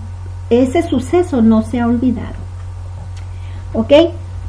ese 0.51 0.83
suceso 0.83 1.43
no 1.43 1.63
se 1.63 1.81
ha 1.81 1.87
olvidado. 1.87 2.35
¿Ok? 3.73 3.93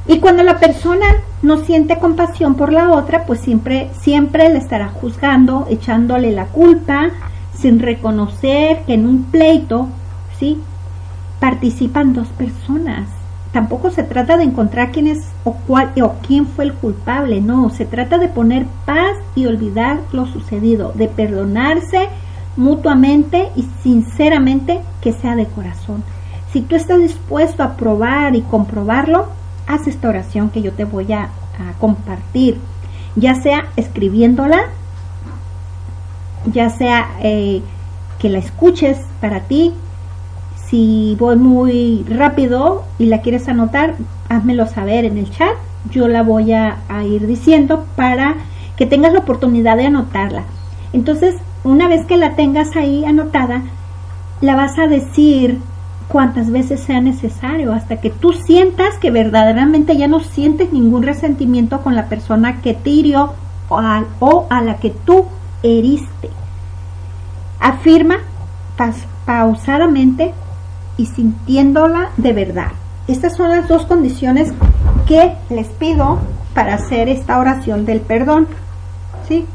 Y 0.07 0.19
cuando 0.19 0.43
la 0.43 0.57
persona 0.57 1.05
no 1.41 1.57
siente 1.57 1.99
compasión 1.99 2.55
por 2.55 2.71
la 2.71 2.91
otra, 2.91 3.25
pues 3.25 3.41
siempre, 3.41 3.89
siempre 3.99 4.49
le 4.49 4.57
estará 4.57 4.89
juzgando, 4.89 5.67
echándole 5.69 6.31
la 6.31 6.45
culpa, 6.45 7.09
sin 7.53 7.79
reconocer 7.79 8.83
que 8.85 8.93
en 8.93 9.05
un 9.05 9.23
pleito, 9.25 9.89
¿sí? 10.39 10.61
Participan 11.39 12.13
dos 12.13 12.29
personas. 12.29 13.09
Tampoco 13.51 13.91
se 13.91 14.03
trata 14.03 14.37
de 14.37 14.43
encontrar 14.43 14.91
quién 14.91 15.07
es 15.07 15.19
o 15.43 15.53
cuál 15.67 15.91
o 16.01 16.13
quién 16.25 16.47
fue 16.47 16.65
el 16.65 16.73
culpable, 16.73 17.41
no, 17.41 17.69
se 17.69 17.85
trata 17.85 18.17
de 18.17 18.27
poner 18.27 18.65
paz 18.85 19.17
y 19.35 19.45
olvidar 19.45 19.99
lo 20.11 20.25
sucedido, 20.25 20.91
de 20.95 21.07
perdonarse 21.07 22.09
mutuamente 22.57 23.49
y 23.55 23.67
sinceramente 23.83 24.81
que 25.01 25.13
sea 25.13 25.35
de 25.35 25.45
corazón. 25.45 26.03
Si 26.51 26.61
tú 26.61 26.75
estás 26.75 26.99
dispuesto 26.99 27.63
a 27.63 27.77
probar 27.77 28.35
y 28.35 28.41
comprobarlo, 28.41 29.27
haz 29.67 29.87
esta 29.87 30.09
oración 30.09 30.49
que 30.49 30.61
yo 30.61 30.73
te 30.73 30.85
voy 30.85 31.11
a, 31.13 31.29
compartir, 31.79 32.59
ya 33.15 33.33
sea 33.33 33.65
escribiéndola, 33.77 34.65
ya 36.45 36.69
sea 36.69 37.09
eh, 37.23 37.63
que 38.19 38.29
la 38.29 38.37
escuches 38.37 38.99
para 39.19 39.39
ti. 39.41 39.73
Si 40.67 41.15
voy 41.19 41.35
muy 41.35 42.05
rápido 42.07 42.83
y 42.99 43.07
la 43.07 43.21
quieres 43.21 43.47
anotar, 43.47 43.95
házmelo 44.29 44.67
saber 44.67 45.03
en 45.03 45.17
el 45.17 45.31
chat. 45.31 45.55
Yo 45.89 46.07
la 46.07 46.21
voy 46.21 46.53
a 46.53 46.77
ir 47.09 47.25
diciendo 47.25 47.85
para 47.95 48.35
que 48.75 48.85
tengas 48.85 49.13
la 49.13 49.19
oportunidad 49.19 49.77
de 49.77 49.87
anotarla. 49.87 50.43
Entonces, 50.93 51.37
una 51.67 51.87
vez 51.87 52.05
que 52.05 52.17
la 52.17 52.35
tengas 52.35 52.75
ahí 52.75 53.03
anotada, 53.03 53.61
la 54.41 54.55
vas 54.55 54.79
a 54.79 54.87
decir 54.87 55.59
cuantas 56.07 56.49
veces 56.49 56.79
sea 56.79 57.01
necesario, 57.01 57.73
hasta 57.73 57.99
que 57.99 58.09
tú 58.09 58.31
sientas 58.31 58.97
que 58.97 59.11
verdaderamente 59.11 59.97
ya 59.97 60.07
no 60.07 60.21
sientes 60.21 60.71
ningún 60.71 61.03
resentimiento 61.03 61.81
con 61.81 61.95
la 61.95 62.05
persona 62.05 62.61
que 62.61 62.73
te 62.73 62.89
hirió 62.89 63.33
o 63.67 63.77
a, 63.77 64.05
o 64.19 64.47
a 64.49 64.61
la 64.61 64.77
que 64.77 64.91
tú 64.91 65.25
heriste. 65.63 66.29
Afirma 67.59 68.19
pausadamente 69.25 70.33
y 70.95 71.07
sintiéndola 71.07 72.11
de 72.15 72.31
verdad. 72.31 72.71
Estas 73.09 73.35
son 73.35 73.49
las 73.49 73.67
dos 73.67 73.85
condiciones 73.85 74.53
que 75.05 75.35
les 75.49 75.67
pido 75.67 76.19
para 76.53 76.75
hacer 76.75 77.09
esta 77.09 77.39
oración 77.39 77.85
del 77.85 77.99
perdón. 77.99 78.47
¿Sí? 79.27 79.45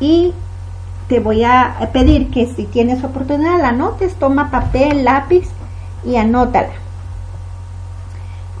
Y 0.00 0.32
te 1.08 1.20
voy 1.20 1.44
a 1.44 1.76
pedir 1.92 2.30
que 2.30 2.46
si 2.46 2.64
tienes 2.64 3.04
oportunidad 3.04 3.60
la 3.60 3.68
anotes, 3.68 4.14
toma 4.14 4.50
papel, 4.50 5.04
lápiz 5.04 5.48
y 6.04 6.16
anótala. 6.16 6.72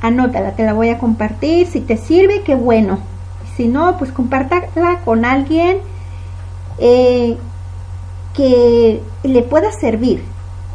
Anótala, 0.00 0.52
te 0.52 0.64
la 0.64 0.72
voy 0.72 0.90
a 0.90 0.98
compartir. 0.98 1.66
Si 1.66 1.80
te 1.80 1.96
sirve, 1.96 2.42
qué 2.42 2.54
bueno. 2.54 2.98
Si 3.56 3.66
no, 3.66 3.96
pues 3.98 4.12
compártala 4.12 5.00
con 5.04 5.24
alguien 5.24 5.78
eh, 6.78 7.36
que 8.34 9.02
le 9.22 9.42
pueda 9.42 9.72
servir. 9.72 10.22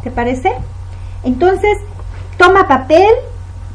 ¿Te 0.03 0.11
parece? 0.11 0.51
Entonces, 1.24 1.78
toma 2.38 2.67
papel, 2.67 3.11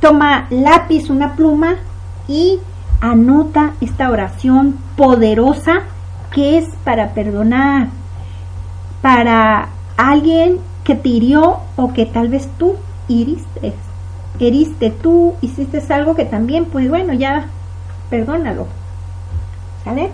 toma 0.01 0.49
lápiz, 0.51 1.09
una 1.09 1.37
pluma 1.37 1.77
y 2.27 2.59
anota 3.01 3.75
esta 3.81 4.11
oración 4.11 4.77
poderosa 4.97 5.85
que 6.37 6.59
es 6.59 6.69
para 6.85 7.15
perdonar, 7.15 7.89
para 9.01 9.71
alguien 9.97 10.59
que 10.85 10.95
te 10.95 11.09
hirió 11.09 11.61
o 11.77 11.95
que 11.95 12.05
tal 12.05 12.29
vez 12.29 12.47
tú 12.59 12.77
hiriste, 13.09 13.73
heriste 14.39 14.91
tú, 14.91 15.33
hiciste 15.41 15.83
algo 15.95 16.15
que 16.15 16.27
también, 16.27 16.67
pues 16.67 16.91
bueno, 16.91 17.15
ya 17.15 17.47
perdónalo. 18.11 18.67
¿Sale? 19.83 20.11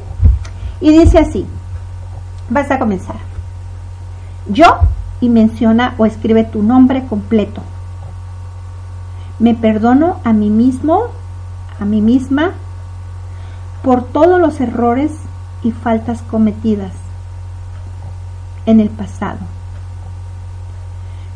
Y 0.80 0.96
dice 0.96 1.18
así, 1.18 1.44
vas 2.48 2.70
a 2.70 2.78
comenzar. 2.78 3.16
Yo, 4.48 4.78
y 5.20 5.28
menciona 5.28 5.96
o 5.98 6.06
escribe 6.06 6.44
tu 6.44 6.62
nombre 6.62 7.04
completo. 7.04 7.62
Me 9.40 9.56
perdono 9.56 10.20
a 10.22 10.32
mí 10.32 10.50
mismo, 10.50 11.06
a 11.80 11.84
mí 11.84 12.00
misma, 12.00 12.52
por 13.82 14.04
todos 14.04 14.40
los 14.40 14.60
errores 14.60 15.10
y 15.62 15.72
faltas 15.72 16.22
cometidas 16.22 16.92
en 18.66 18.80
el 18.80 18.90
pasado. 18.90 19.40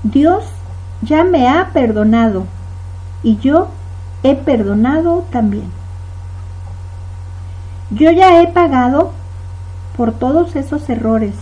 Dios 0.02 0.44
ya 1.02 1.24
me 1.24 1.48
ha 1.48 1.70
perdonado 1.72 2.46
y 3.22 3.36
yo 3.38 3.68
he 4.22 4.34
perdonado 4.34 5.24
también. 5.30 5.70
Yo 7.90 8.10
ya 8.10 8.40
he 8.40 8.48
pagado 8.48 9.12
por 9.96 10.12
todos 10.12 10.56
esos 10.56 10.88
errores, 10.88 11.34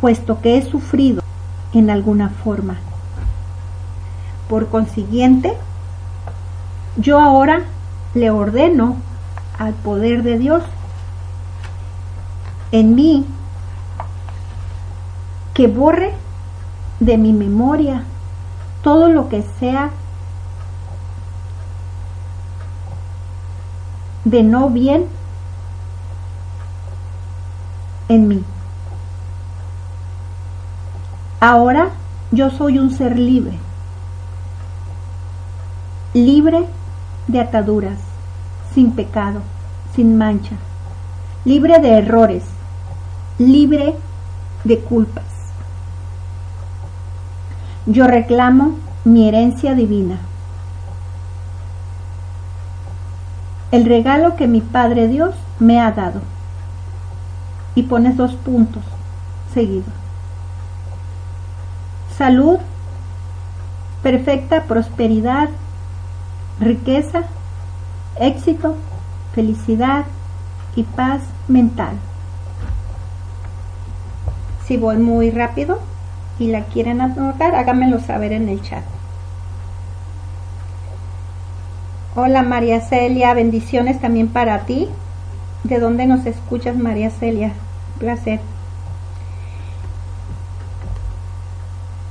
puesto 0.00 0.40
que 0.40 0.58
he 0.58 0.62
sufrido 0.62 1.22
en 1.72 1.90
alguna 1.90 2.28
forma. 2.28 2.76
Por 4.48 4.68
consiguiente, 4.68 5.54
yo 6.96 7.18
ahora 7.18 7.62
le 8.14 8.30
ordeno 8.30 8.96
al 9.58 9.72
poder 9.74 10.22
de 10.22 10.38
Dios 10.38 10.62
en 12.72 12.94
mí 12.94 13.26
que 15.54 15.66
borre 15.66 16.12
de 17.00 17.16
mi 17.16 17.32
memoria 17.32 18.04
todo 18.82 19.08
lo 19.08 19.28
que 19.28 19.42
sea 19.42 19.90
de 24.24 24.42
no 24.42 24.70
bien 24.70 25.06
en 28.08 28.28
mí. 28.28 28.44
Ahora 31.40 31.90
yo 32.32 32.50
soy 32.50 32.78
un 32.78 32.90
ser 32.90 33.18
libre, 33.18 33.58
libre 36.12 36.66
de 37.28 37.40
ataduras 37.40 38.05
sin 38.76 38.92
pecado, 38.92 39.40
sin 39.94 40.18
mancha, 40.18 40.54
libre 41.46 41.78
de 41.78 41.96
errores, 41.96 42.42
libre 43.38 43.94
de 44.64 44.80
culpas. 44.80 45.24
Yo 47.86 48.06
reclamo 48.06 48.76
mi 49.02 49.26
herencia 49.26 49.74
divina, 49.74 50.18
el 53.72 53.86
regalo 53.86 54.36
que 54.36 54.46
mi 54.46 54.60
Padre 54.60 55.08
Dios 55.08 55.34
me 55.58 55.80
ha 55.80 55.92
dado. 55.92 56.20
Y 57.74 57.84
pones 57.84 58.18
dos 58.18 58.34
puntos 58.34 58.82
seguidos. 59.54 59.94
Salud, 62.18 62.58
perfecta 64.02 64.64
prosperidad, 64.64 65.48
riqueza 66.60 67.22
éxito, 68.18 68.76
felicidad 69.34 70.04
y 70.74 70.82
paz 70.82 71.22
mental. 71.48 71.96
Si 74.66 74.76
voy 74.76 74.96
muy 74.96 75.30
rápido 75.30 75.78
y 76.38 76.48
la 76.48 76.64
quieren 76.64 77.00
anotar, 77.00 77.54
háganmelo 77.54 78.00
saber 78.00 78.32
en 78.32 78.48
el 78.48 78.60
chat. 78.62 78.82
Hola 82.14 82.42
María 82.42 82.80
Celia, 82.80 83.34
bendiciones 83.34 84.00
también 84.00 84.28
para 84.28 84.60
ti. 84.60 84.88
¿De 85.64 85.78
dónde 85.78 86.06
nos 86.06 86.24
escuchas 86.26 86.76
María 86.76 87.10
Celia? 87.10 87.52
placer. 87.98 88.40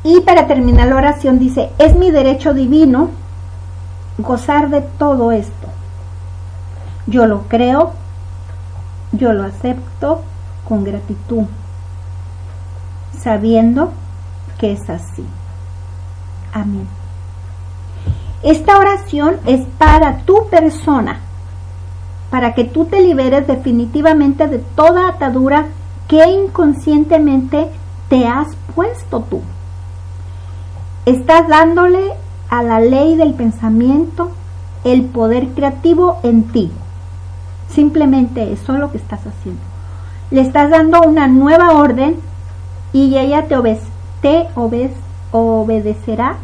Y 0.04 0.22
para 0.22 0.48
terminar 0.48 0.88
la 0.88 0.96
oración 0.96 1.40
dice, 1.40 1.70
es 1.78 1.96
mi 1.96 2.10
derecho 2.12 2.54
divino 2.54 3.10
gozar 4.18 4.70
de 4.70 4.82
todo 4.82 5.32
esto 5.32 5.68
yo 7.08 7.28
lo 7.28 7.44
creo, 7.44 7.94
yo 9.12 9.34
lo 9.34 9.44
acepto 9.44 10.22
con 10.68 10.84
gratitud, 10.84 11.44
sabiendo 13.18 13.92
que 14.58 14.74
es 14.74 14.90
así. 14.90 15.26
Amén. 16.54 16.88
Esta 18.44 18.78
oración 18.78 19.38
es 19.46 19.66
para 19.78 20.20
tu 20.20 20.48
persona, 20.50 21.20
para 22.30 22.54
que 22.54 22.64
tú 22.64 22.86
te 22.86 23.02
liberes 23.02 23.48
definitivamente 23.48 24.48
de 24.48 24.60
toda 24.60 25.10
atadura 25.10 25.68
que 26.08 26.24
inconscientemente 26.30 27.70
te 28.10 28.28
has 28.28 28.48
puesto 28.76 29.22
tú. 29.22 29.42
Estás 31.06 31.48
dándole 31.48 32.14
a 32.50 32.64
la 32.64 32.80
ley 32.80 33.16
del 33.16 33.34
pensamiento 33.34 34.32
el 34.84 35.06
poder 35.06 35.50
creativo 35.50 36.20
en 36.24 36.44
ti. 36.44 36.72
Simplemente 37.70 38.52
eso 38.54 38.74
es 38.74 38.80
lo 38.80 38.92
que 38.92 38.98
estás 38.98 39.22
haciendo. 39.26 39.62
le 40.32 40.42
estás 40.42 40.70
dando 40.70 41.02
una 41.02 41.28
nueva 41.28 41.72
orden 41.74 42.16
y 42.94 43.18
ella 43.18 43.48
te, 43.48 43.56
te 44.22 44.48
obedecerá 45.32 46.38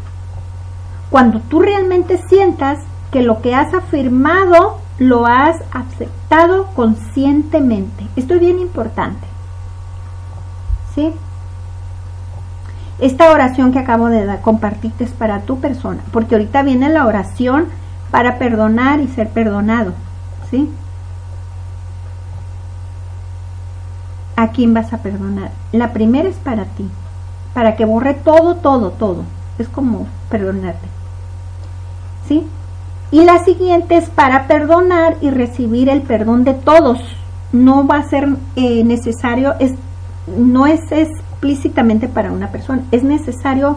cuando 1.10 1.40
tú 1.40 1.60
realmente 1.60 2.18
sientas 2.28 2.78
que 3.10 3.22
lo 3.22 3.42
que 3.42 3.54
has 3.54 3.74
afirmado 3.74 4.78
lo 4.98 5.26
has 5.26 5.60
aceptado 5.72 6.66
conscientemente. 6.74 8.06
Esto 8.16 8.34
es 8.34 8.40
bien 8.40 8.58
importante. 8.58 9.26
¿Sí? 10.94 11.12
Esta 12.98 13.30
oración 13.32 13.72
que 13.72 13.78
acabo 13.78 14.06
de 14.08 14.38
compartirte 14.42 15.04
es 15.04 15.10
para 15.10 15.40
tu 15.40 15.58
persona, 15.58 16.00
porque 16.12 16.34
ahorita 16.34 16.62
viene 16.62 16.88
la 16.88 17.06
oración 17.06 17.66
para 18.10 18.38
perdonar 18.38 19.00
y 19.00 19.08
ser 19.08 19.28
perdonado. 19.28 19.92
¿Sí? 20.50 20.70
¿A 24.36 24.48
quién 24.48 24.74
vas 24.74 24.92
a 24.92 24.98
perdonar? 24.98 25.50
La 25.72 25.92
primera 25.92 26.28
es 26.28 26.36
para 26.36 26.64
ti, 26.64 26.88
para 27.54 27.76
que 27.76 27.84
borre 27.84 28.14
todo, 28.14 28.56
todo, 28.56 28.90
todo. 28.90 29.24
Es 29.58 29.68
como 29.68 30.06
perdonarte. 30.30 30.88
¿Sí? 32.26 32.46
Y 33.10 33.24
la 33.24 33.44
siguiente 33.44 33.96
es 33.96 34.08
para 34.08 34.46
perdonar 34.46 35.16
y 35.20 35.30
recibir 35.30 35.90
el 35.90 36.00
perdón 36.00 36.44
de 36.44 36.54
todos. 36.54 36.98
No 37.52 37.86
va 37.86 37.98
a 37.98 38.08
ser 38.08 38.26
eh, 38.56 38.82
necesario, 38.84 39.54
es, 39.58 39.74
no 40.34 40.66
es 40.66 40.80
explícitamente 40.90 42.08
para 42.08 42.32
una 42.32 42.48
persona, 42.48 42.82
es 42.90 43.02
necesario 43.02 43.76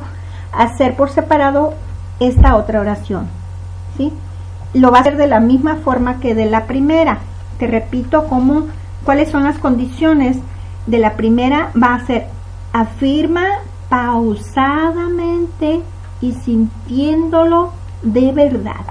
hacer 0.54 0.96
por 0.96 1.10
separado 1.10 1.74
esta 2.22 2.56
otra 2.56 2.80
oración. 2.80 3.28
¿sí? 3.98 4.14
Lo 4.74 4.92
va 4.92 5.00
a 5.00 5.02
hacer 5.02 5.18
de 5.18 5.28
la 5.28 5.40
misma 5.40 5.78
forma 5.78 6.20
que 6.20 6.36
de 6.36 6.46
la 6.46 6.66
primera. 6.66 7.20
Te 7.60 7.68
repito 7.68 8.28
cómo, 8.28 8.68
cuáles 9.06 9.30
son 9.30 9.46
las 9.46 9.60
condiciones 9.60 10.38
de 10.88 10.98
la 10.98 11.14
primera. 11.16 11.72
Va 11.82 11.96
a 11.96 12.06
ser 12.06 12.28
afirma 12.74 13.46
pausadamente 13.88 15.82
y 16.20 16.34
sintiéndolo 16.34 17.72
de 18.02 18.34
verdad. 18.34 18.86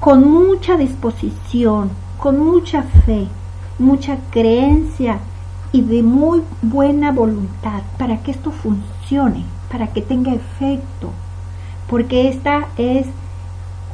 Con 0.00 0.28
mucha 0.28 0.76
disposición, 0.76 1.90
con 2.18 2.40
mucha 2.40 2.82
fe, 2.82 3.28
mucha 3.78 4.16
creencia 4.30 5.18
y 5.70 5.82
de 5.82 6.02
muy 6.02 6.42
buena 6.62 7.12
voluntad 7.12 7.82
para 7.98 8.22
que 8.22 8.32
esto 8.32 8.50
funcione, 8.50 9.44
para 9.70 9.88
que 9.88 10.02
tenga 10.02 10.32
efecto, 10.32 11.10
porque 11.88 12.28
esta 12.28 12.66
es 12.76 13.06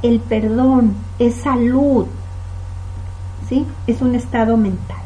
el 0.02 0.20
perdón, 0.20 0.94
es 1.18 1.34
salud, 1.36 2.06
Es 3.86 4.00
un 4.00 4.14
estado 4.14 4.56
mental. 4.56 4.98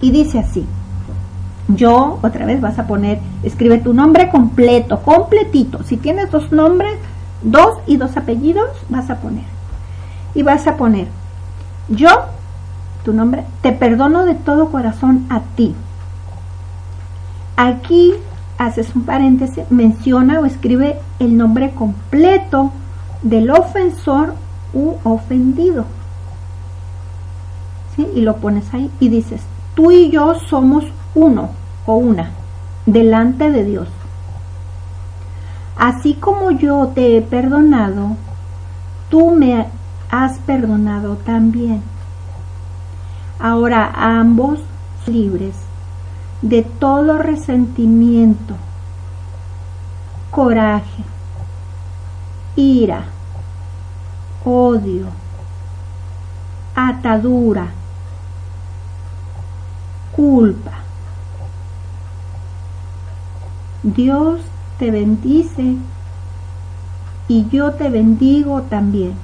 Y 0.00 0.10
dice 0.10 0.38
así, 0.38 0.66
yo, 1.68 2.18
otra 2.22 2.46
vez 2.46 2.60
vas 2.60 2.78
a 2.78 2.86
poner, 2.86 3.20
escribe 3.42 3.78
tu 3.78 3.94
nombre 3.94 4.30
completo, 4.30 5.00
completito. 5.02 5.82
Si 5.84 5.96
tienes 5.96 6.30
dos 6.30 6.52
nombres, 6.52 6.94
dos 7.42 7.78
y 7.86 7.96
dos 7.96 8.16
apellidos, 8.16 8.70
vas 8.88 9.10
a 9.10 9.16
poner 9.16 9.44
y 10.34 10.42
vas 10.42 10.66
a 10.66 10.76
poner, 10.76 11.06
yo, 11.88 12.08
tu 13.04 13.12
nombre, 13.12 13.44
te 13.60 13.72
perdono 13.72 14.24
de 14.24 14.34
todo 14.34 14.70
corazón 14.70 15.26
a 15.28 15.40
ti. 15.56 15.74
Aquí 17.56 18.14
haces 18.58 18.94
un 18.94 19.04
paréntesis, 19.04 19.64
menciona 19.70 20.40
o 20.40 20.46
escribe 20.46 20.98
el 21.18 21.36
nombre 21.36 21.72
completo 21.72 22.72
del 23.22 23.50
ofensor 23.50 24.34
u 24.72 24.94
ofendido. 25.04 25.84
Y 27.98 28.20
lo 28.22 28.36
pones 28.36 28.72
ahí 28.72 28.90
y 29.00 29.08
dices, 29.08 29.42
tú 29.74 29.90
y 29.90 30.10
yo 30.10 30.34
somos 30.48 30.84
uno 31.14 31.50
o 31.86 31.96
una 31.96 32.30
delante 32.86 33.50
de 33.50 33.64
Dios. 33.64 33.88
Así 35.76 36.14
como 36.14 36.50
yo 36.50 36.92
te 36.94 37.16
he 37.16 37.22
perdonado, 37.22 38.16
tú 39.08 39.30
me 39.30 39.66
has 40.10 40.38
perdonado 40.40 41.16
también. 41.16 41.82
Ahora 43.38 43.90
ambos 43.94 44.60
libres 45.06 45.56
de 46.42 46.62
todo 46.62 47.18
resentimiento, 47.18 48.54
coraje, 50.30 51.04
ira, 52.56 53.04
odio, 54.44 55.06
atadura, 56.74 57.68
culpa. 60.22 60.70
Dios 63.82 64.40
te 64.78 64.92
bendice 64.92 65.74
y 67.26 67.48
yo 67.50 67.72
te 67.72 67.88
bendigo 67.88 68.62
también. 68.62 69.14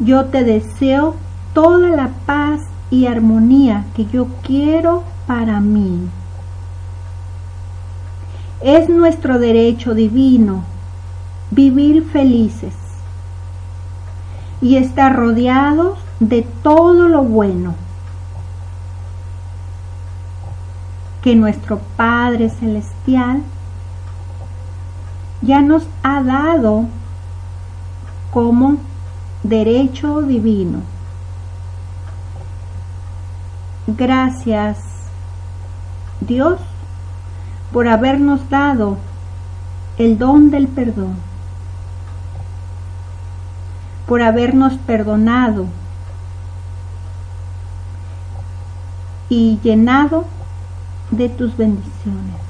Yo 0.00 0.24
te 0.24 0.42
deseo 0.42 1.14
toda 1.54 1.90
la 1.90 2.08
paz 2.26 2.62
y 2.90 3.06
armonía 3.06 3.84
que 3.94 4.06
yo 4.06 4.26
quiero 4.42 5.04
para 5.28 5.60
mí. 5.60 6.08
Es 8.60 8.88
nuestro 8.88 9.38
derecho 9.38 9.94
divino 9.94 10.64
vivir 11.52 12.02
felices 12.10 12.74
y 14.60 14.78
estar 14.78 15.14
rodeados 15.14 15.96
de 16.18 16.42
todo 16.64 17.06
lo 17.06 17.22
bueno 17.22 17.76
que 21.22 21.36
nuestro 21.36 21.78
Padre 21.96 22.50
Celestial 22.50 23.42
ya 25.40 25.60
nos 25.60 25.86
ha 26.02 26.22
dado 26.22 26.86
como 28.32 28.76
derecho 29.42 30.22
divino. 30.22 30.80
Gracias, 33.86 34.78
Dios, 36.20 36.60
por 37.72 37.88
habernos 37.88 38.48
dado 38.48 38.96
el 39.98 40.18
don 40.18 40.50
del 40.50 40.68
perdón, 40.68 41.16
por 44.06 44.22
habernos 44.22 44.74
perdonado 44.74 45.66
y 49.28 49.58
llenado 49.62 50.24
de 51.12 51.28
tus 51.28 51.56
bendiciones. 51.56 52.40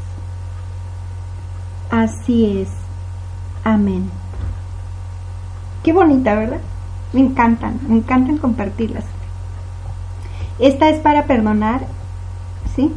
Así 1.91 2.59
es. 2.59 2.69
Amén. 3.65 4.11
Qué 5.83 5.93
bonita, 5.93 6.35
¿verdad? 6.35 6.61
Me 7.13 7.21
encantan, 7.21 7.79
me 7.87 7.97
encantan 7.97 8.39
compartirlas. 8.39 9.05
Esta 10.59 10.89
es 10.89 11.01
para 11.01 11.27
perdonar, 11.27 11.83
¿sí? 12.75 12.93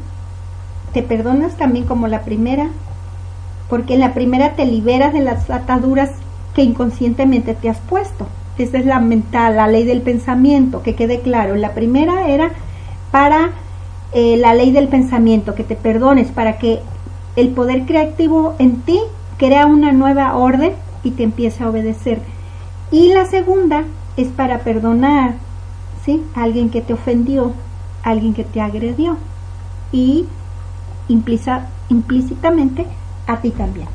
Te 0.93 1.03
perdonas 1.03 1.57
también 1.57 1.86
como 1.86 2.07
la 2.07 2.22
primera, 2.22 2.70
porque 3.70 3.95
en 3.95 3.99
la 3.99 4.13
primera 4.13 4.53
te 4.53 4.66
liberas 4.66 5.13
de 5.13 5.22
las 5.22 5.49
ataduras 5.49 6.11
que 6.53 6.63
inconscientemente 6.63 7.53
te 7.53 7.70
has 7.70 7.80
puesto. 7.80 8.28
Esa 8.57 8.78
es 8.78 8.86
la 8.86 8.99
mental, 8.99 9.57
la 9.57 9.68
ley 9.68 9.84
del 9.84 10.01
pensamiento, 10.01 10.84
que 10.84 10.95
quede 10.95 11.22
claro. 11.22 11.55
La 11.55 11.74
primera 11.74 12.30
era 12.30 12.51
para 13.11 13.49
eh, 14.18 14.38
la 14.38 14.53
ley 14.53 14.72
del 14.72 14.88
pensamiento, 14.88 15.55
que 15.55 15.66
te 15.66 15.76
perdones, 15.76 16.32
para 16.32 16.57
que 16.57 16.80
el 17.36 17.49
poder 17.49 17.86
creativo 17.86 18.55
en 18.59 18.78
ti 18.84 18.97
crea 19.38 19.66
una 19.66 19.91
nueva 19.91 20.38
orden 20.38 20.72
y 21.03 21.11
te 21.11 21.24
empiece 21.24 21.61
a 21.61 21.70
obedecer. 21.70 22.22
Y 22.91 23.09
la 23.09 23.26
segunda 23.26 23.84
es 24.16 24.30
para 24.30 24.59
perdonar, 24.59 25.34
¿sí? 26.05 26.24
alguien 26.34 26.70
que 26.70 26.80
te 26.80 26.93
ofendió, 26.93 27.51
alguien 28.03 28.34
que 28.34 28.45
te 28.45 28.61
agredió 28.61 29.18
y 29.91 30.26
implícitamente 31.09 32.86
a 33.28 33.41
ti 33.41 33.51
también. 33.51 33.89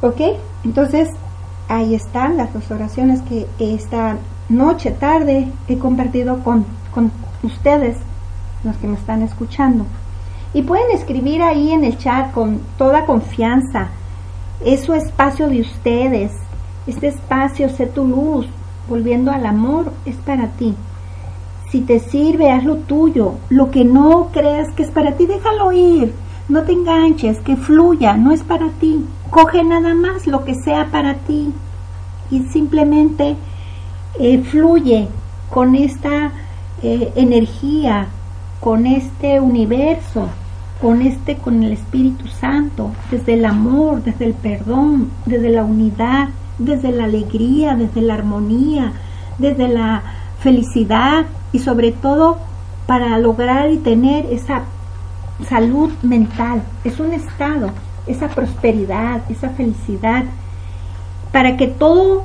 ¿Ok? 0.00 0.22
Entonces, 0.64 1.08
ahí 1.68 1.94
están 1.94 2.36
las 2.36 2.52
dos 2.52 2.68
oraciones 2.72 3.22
que 3.22 3.46
esta 3.60 4.16
noche, 4.48 4.90
tarde, 4.90 5.46
he 5.68 5.78
compartido 5.78 6.42
con, 6.42 6.66
con 6.92 7.12
ustedes, 7.44 7.96
los 8.64 8.76
que 8.76 8.86
me 8.86 8.96
están 8.96 9.22
escuchando. 9.22 9.84
Y 10.52 10.62
pueden 10.62 10.90
escribir 10.92 11.42
ahí 11.42 11.70
en 11.72 11.84
el 11.84 11.98
chat 11.98 12.32
con 12.32 12.60
toda 12.76 13.06
confianza. 13.06 13.88
Es 14.64 14.88
espacio 14.88 15.48
de 15.48 15.60
ustedes. 15.60 16.32
Este 16.86 17.08
espacio, 17.08 17.68
sé 17.68 17.86
tu 17.86 18.06
luz, 18.06 18.46
volviendo 18.88 19.30
al 19.30 19.46
amor, 19.46 19.92
es 20.04 20.16
para 20.16 20.48
ti. 20.48 20.74
Si 21.70 21.80
te 21.82 22.00
sirve, 22.00 22.50
haz 22.50 22.64
lo 22.64 22.76
tuyo. 22.76 23.34
Lo 23.48 23.70
que 23.70 23.84
no 23.84 24.30
creas 24.32 24.74
que 24.74 24.82
es 24.82 24.90
para 24.90 25.12
ti, 25.12 25.26
déjalo 25.26 25.72
ir. 25.72 26.12
No 26.48 26.62
te 26.62 26.72
enganches, 26.72 27.38
que 27.38 27.56
fluya, 27.56 28.16
no 28.16 28.32
es 28.32 28.42
para 28.42 28.68
ti. 28.80 29.04
Coge 29.30 29.62
nada 29.62 29.94
más 29.94 30.26
lo 30.26 30.44
que 30.44 30.56
sea 30.56 30.86
para 30.90 31.14
ti 31.14 31.52
y 32.30 32.40
simplemente 32.44 33.36
eh, 34.18 34.42
fluye 34.42 35.08
con 35.50 35.74
esta 35.76 36.32
eh, 36.82 37.12
energía 37.14 38.08
con 38.60 38.86
este 38.86 39.40
universo, 39.40 40.28
con 40.80 41.02
este, 41.02 41.36
con 41.36 41.62
el 41.62 41.72
Espíritu 41.72 42.28
Santo, 42.28 42.90
desde 43.10 43.34
el 43.34 43.44
amor, 43.44 44.02
desde 44.02 44.26
el 44.26 44.34
perdón, 44.34 45.10
desde 45.26 45.50
la 45.50 45.64
unidad, 45.64 46.28
desde 46.58 46.92
la 46.92 47.04
alegría, 47.04 47.74
desde 47.74 48.02
la 48.02 48.14
armonía, 48.14 48.92
desde 49.38 49.68
la 49.68 50.02
felicidad 50.40 51.26
y 51.52 51.58
sobre 51.58 51.92
todo 51.92 52.38
para 52.86 53.18
lograr 53.18 53.70
y 53.70 53.78
tener 53.78 54.26
esa 54.26 54.62
salud 55.48 55.90
mental. 56.02 56.62
Es 56.84 57.00
un 57.00 57.12
estado, 57.12 57.70
esa 58.06 58.28
prosperidad, 58.28 59.22
esa 59.30 59.50
felicidad, 59.50 60.24
para 61.32 61.56
que 61.56 61.66
todo, 61.68 62.24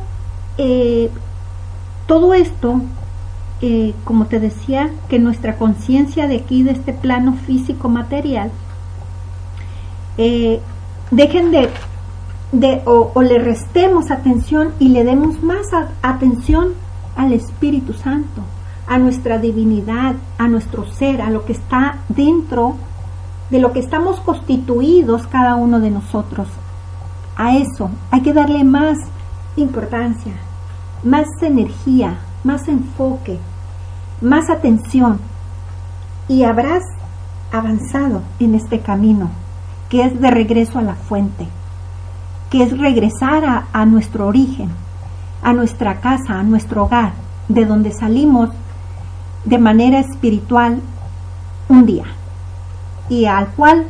eh, 0.58 1.10
todo 2.08 2.34
esto 2.34 2.82
eh, 3.62 3.94
como 4.04 4.26
te 4.26 4.40
decía, 4.40 4.92
que 5.10 5.18
nuestra 5.18 5.58
conciencia 5.58 6.28
de 6.28 6.38
aquí, 6.38 6.64
de 6.64 6.72
este 6.72 6.94
plano 6.94 7.34
físico 7.46 7.88
material, 7.88 8.52
eh, 10.18 10.60
dejen 11.12 11.52
de, 11.52 11.70
de 12.52 12.82
o, 12.86 13.22
le 13.22 13.40
restemos 13.40 14.12
atención 14.12 14.74
y 14.80 14.90
le 14.90 15.04
demos 15.04 15.42
más 15.42 15.68
atención 16.02 16.74
al 17.16 17.32
Espíritu 17.32 17.94
Santo, 17.94 18.42
a 18.88 18.98
nuestra 18.98 19.38
divinidad, 19.38 20.16
a 20.38 20.48
nuestro 20.48 20.86
ser, 20.92 21.22
a 21.22 21.30
lo 21.30 21.46
que 21.46 21.54
está 21.54 22.00
dentro 22.10 22.76
de 23.50 23.60
lo 23.60 23.72
que 23.72 23.80
estamos 23.80 24.20
constituidos 24.20 25.28
cada 25.28 25.56
uno 25.56 25.80
de 25.80 25.92
nosotros. 25.92 26.48
A 27.38 27.58
eso 27.58 27.90
hay 28.12 28.22
que 28.22 28.34
darle 28.34 28.64
más 28.64 28.98
importancia, 29.56 30.34
más 31.04 31.28
energía, 31.42 32.18
más 32.46 32.68
enfoque, 32.68 33.40
más 34.22 34.50
atención 34.50 35.20
y 36.28 36.44
habrás 36.44 36.84
avanzado 37.52 38.22
en 38.40 38.56
este 38.56 38.80
camino, 38.80 39.30
que 39.90 40.06
es 40.06 40.22
de 40.22 40.30
regreso 40.30 40.80
a 40.80 40.84
la 40.84 40.96
fuente, 40.96 41.48
que 42.50 42.64
es 42.64 42.78
regresar 42.78 43.68
a, 43.74 43.86
nuestro 43.86 44.28
origen, 44.28 44.70
a 45.42 45.54
nuestra 45.54 46.00
casa, 46.00 46.40
a 46.40 46.44
nuestro 46.44 46.84
hogar, 46.86 47.14
de 47.50 47.66
donde 47.66 47.92
salimos 47.92 48.50
de 49.44 49.58
manera 49.58 50.00
espiritual 50.00 50.80
un 51.68 51.86
día 51.86 52.06
y 53.10 53.26
al 53.26 53.48
cual 53.50 53.86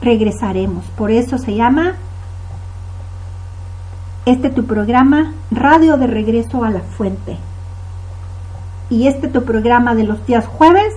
regresaremos. 0.00 0.84
Por 0.96 1.10
eso 1.10 1.38
se 1.38 1.54
llama 1.54 1.94
este 4.24 4.50
tu 4.50 4.66
programa 4.66 5.32
Radio 5.50 5.96
de 5.96 6.06
Regreso 6.06 6.64
a 6.64 6.70
la 6.70 6.80
Fuente. 6.80 7.38
Y 8.90 9.06
este 9.06 9.28
tu 9.28 9.44
programa 9.44 9.94
de 9.94 10.04
los 10.04 10.24
días 10.26 10.46
jueves, 10.46 10.94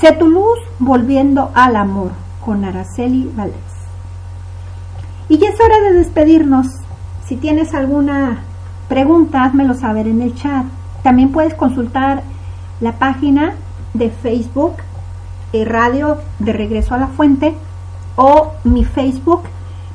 Sé 0.00 0.12
tu 0.12 0.28
luz 0.28 0.58
volviendo 0.78 1.50
al 1.54 1.76
amor 1.76 2.10
con 2.44 2.64
Araceli 2.64 3.30
Valdés. 3.36 3.54
Y 5.28 5.38
ya 5.38 5.50
es 5.50 5.60
hora 5.60 5.78
de 5.80 5.92
despedirnos. 5.92 6.66
Si 7.24 7.36
tienes 7.36 7.72
alguna 7.74 8.42
pregunta, 8.88 9.44
házmelo 9.44 9.74
saber 9.74 10.08
en 10.08 10.22
el 10.22 10.34
chat. 10.34 10.64
También 11.02 11.30
puedes 11.30 11.54
consultar 11.54 12.22
la 12.80 12.98
página 12.98 13.54
de 13.94 14.10
Facebook, 14.10 14.74
eh, 15.52 15.64
Radio 15.64 16.18
de 16.38 16.52
Regreso 16.52 16.94
a 16.94 16.98
la 16.98 17.06
Fuente, 17.06 17.54
o 18.16 18.54
mi 18.64 18.84
Facebook 18.84 19.42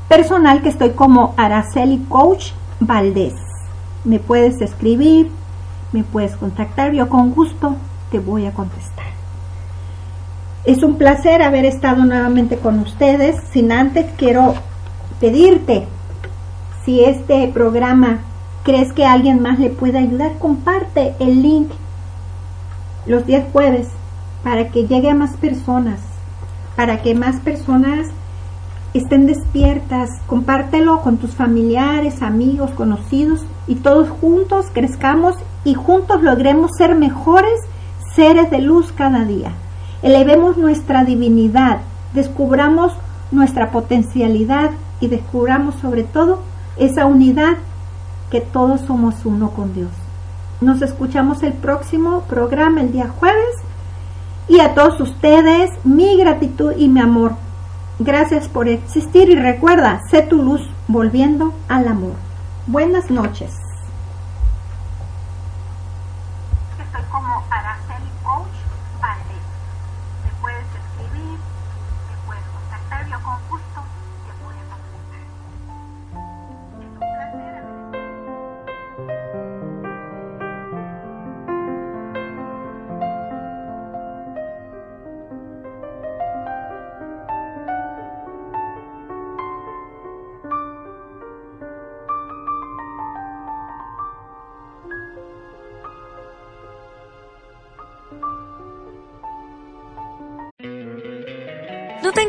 personal 0.08 0.62
que 0.62 0.70
estoy 0.70 0.92
como 0.92 1.34
Araceli 1.38 1.98
Coach 2.08 2.52
Valdés. 2.80 3.34
Me 4.06 4.20
puedes 4.20 4.62
escribir, 4.62 5.30
me 5.92 6.04
puedes 6.04 6.36
contactar, 6.36 6.94
yo 6.94 7.10
con 7.10 7.32
gusto 7.32 7.76
te 8.12 8.20
voy 8.20 8.46
a 8.46 8.54
contestar. 8.54 9.06
Es 10.66 10.84
un 10.84 10.98
placer 10.98 11.42
haber 11.42 11.66
estado 11.66 12.04
nuevamente 12.04 12.58
con 12.58 12.80
ustedes. 12.80 13.38
Sin 13.52 13.72
antes 13.72 14.06
quiero 14.18 14.56
pedirte, 15.20 15.88
si 16.84 17.04
este 17.04 17.48
programa 17.48 18.20
crees 18.64 18.92
que 18.92 19.06
alguien 19.06 19.42
más 19.42 19.60
le 19.60 19.70
puede 19.70 19.98
ayudar, 19.98 20.38
comparte 20.40 21.16
el 21.20 21.42
link 21.42 21.72
los 23.06 23.26
días 23.26 23.46
jueves 23.54 23.88
para 24.44 24.70
que 24.70 24.88
llegue 24.88 25.10
a 25.10 25.16
más 25.16 25.38
personas, 25.38 26.02
para 26.76 27.02
que 27.02 27.16
más 27.16 27.38
personas 27.38 28.08
estén 28.94 29.26
despiertas, 29.26 30.10
compártelo 30.28 31.02
con 31.02 31.18
tus 31.18 31.32
familiares, 31.32 32.22
amigos, 32.22 32.72
conocidos 32.72 33.46
y 33.68 33.76
todos 33.76 34.10
juntos 34.10 34.68
crezcamos 34.74 35.36
y 35.68 35.74
juntos 35.74 36.24
logremos 36.24 36.72
ser 36.78 36.96
mejores 36.96 37.60
seres 38.16 38.50
de 38.50 38.62
luz 38.62 38.94
cada 38.94 39.26
día. 39.26 39.52
Elevemos 40.02 40.56
nuestra 40.56 41.04
divinidad, 41.04 41.80
descubramos 42.14 42.94
nuestra 43.32 43.70
potencialidad 43.70 44.72
y 45.02 45.10
descubramos 45.10 45.76
sobre 45.82 46.04
todo 46.04 46.40
esa 46.78 47.06
unidad 47.06 47.58
que 48.32 48.40
todos 48.40 48.80
somos 48.80 49.26
uno 49.26 49.50
con 49.50 49.74
Dios. 49.74 49.90
Nos 50.62 50.82
escuchamos 50.82 51.44
el 51.44 51.52
próximo 51.52 52.22
programa 52.30 52.80
el 52.80 52.94
día 52.94 53.10
jueves 53.10 53.58
y 54.48 54.62
a 54.62 54.74
todos 54.74 55.02
ustedes 55.02 55.70
mi 55.84 56.16
gratitud 56.16 56.72
y 56.78 56.88
mi 56.88 57.02
amor. 57.02 57.34
Gracias 58.00 58.48
por 58.48 58.70
existir 58.70 59.30
y 59.30 59.36
recuerda, 59.36 60.00
sé 60.10 60.22
tu 60.22 60.42
luz 60.42 60.62
volviendo 60.88 61.54
al 61.68 61.90
amor. 61.90 62.14
Buenas 62.68 63.12
noches. 63.12 63.67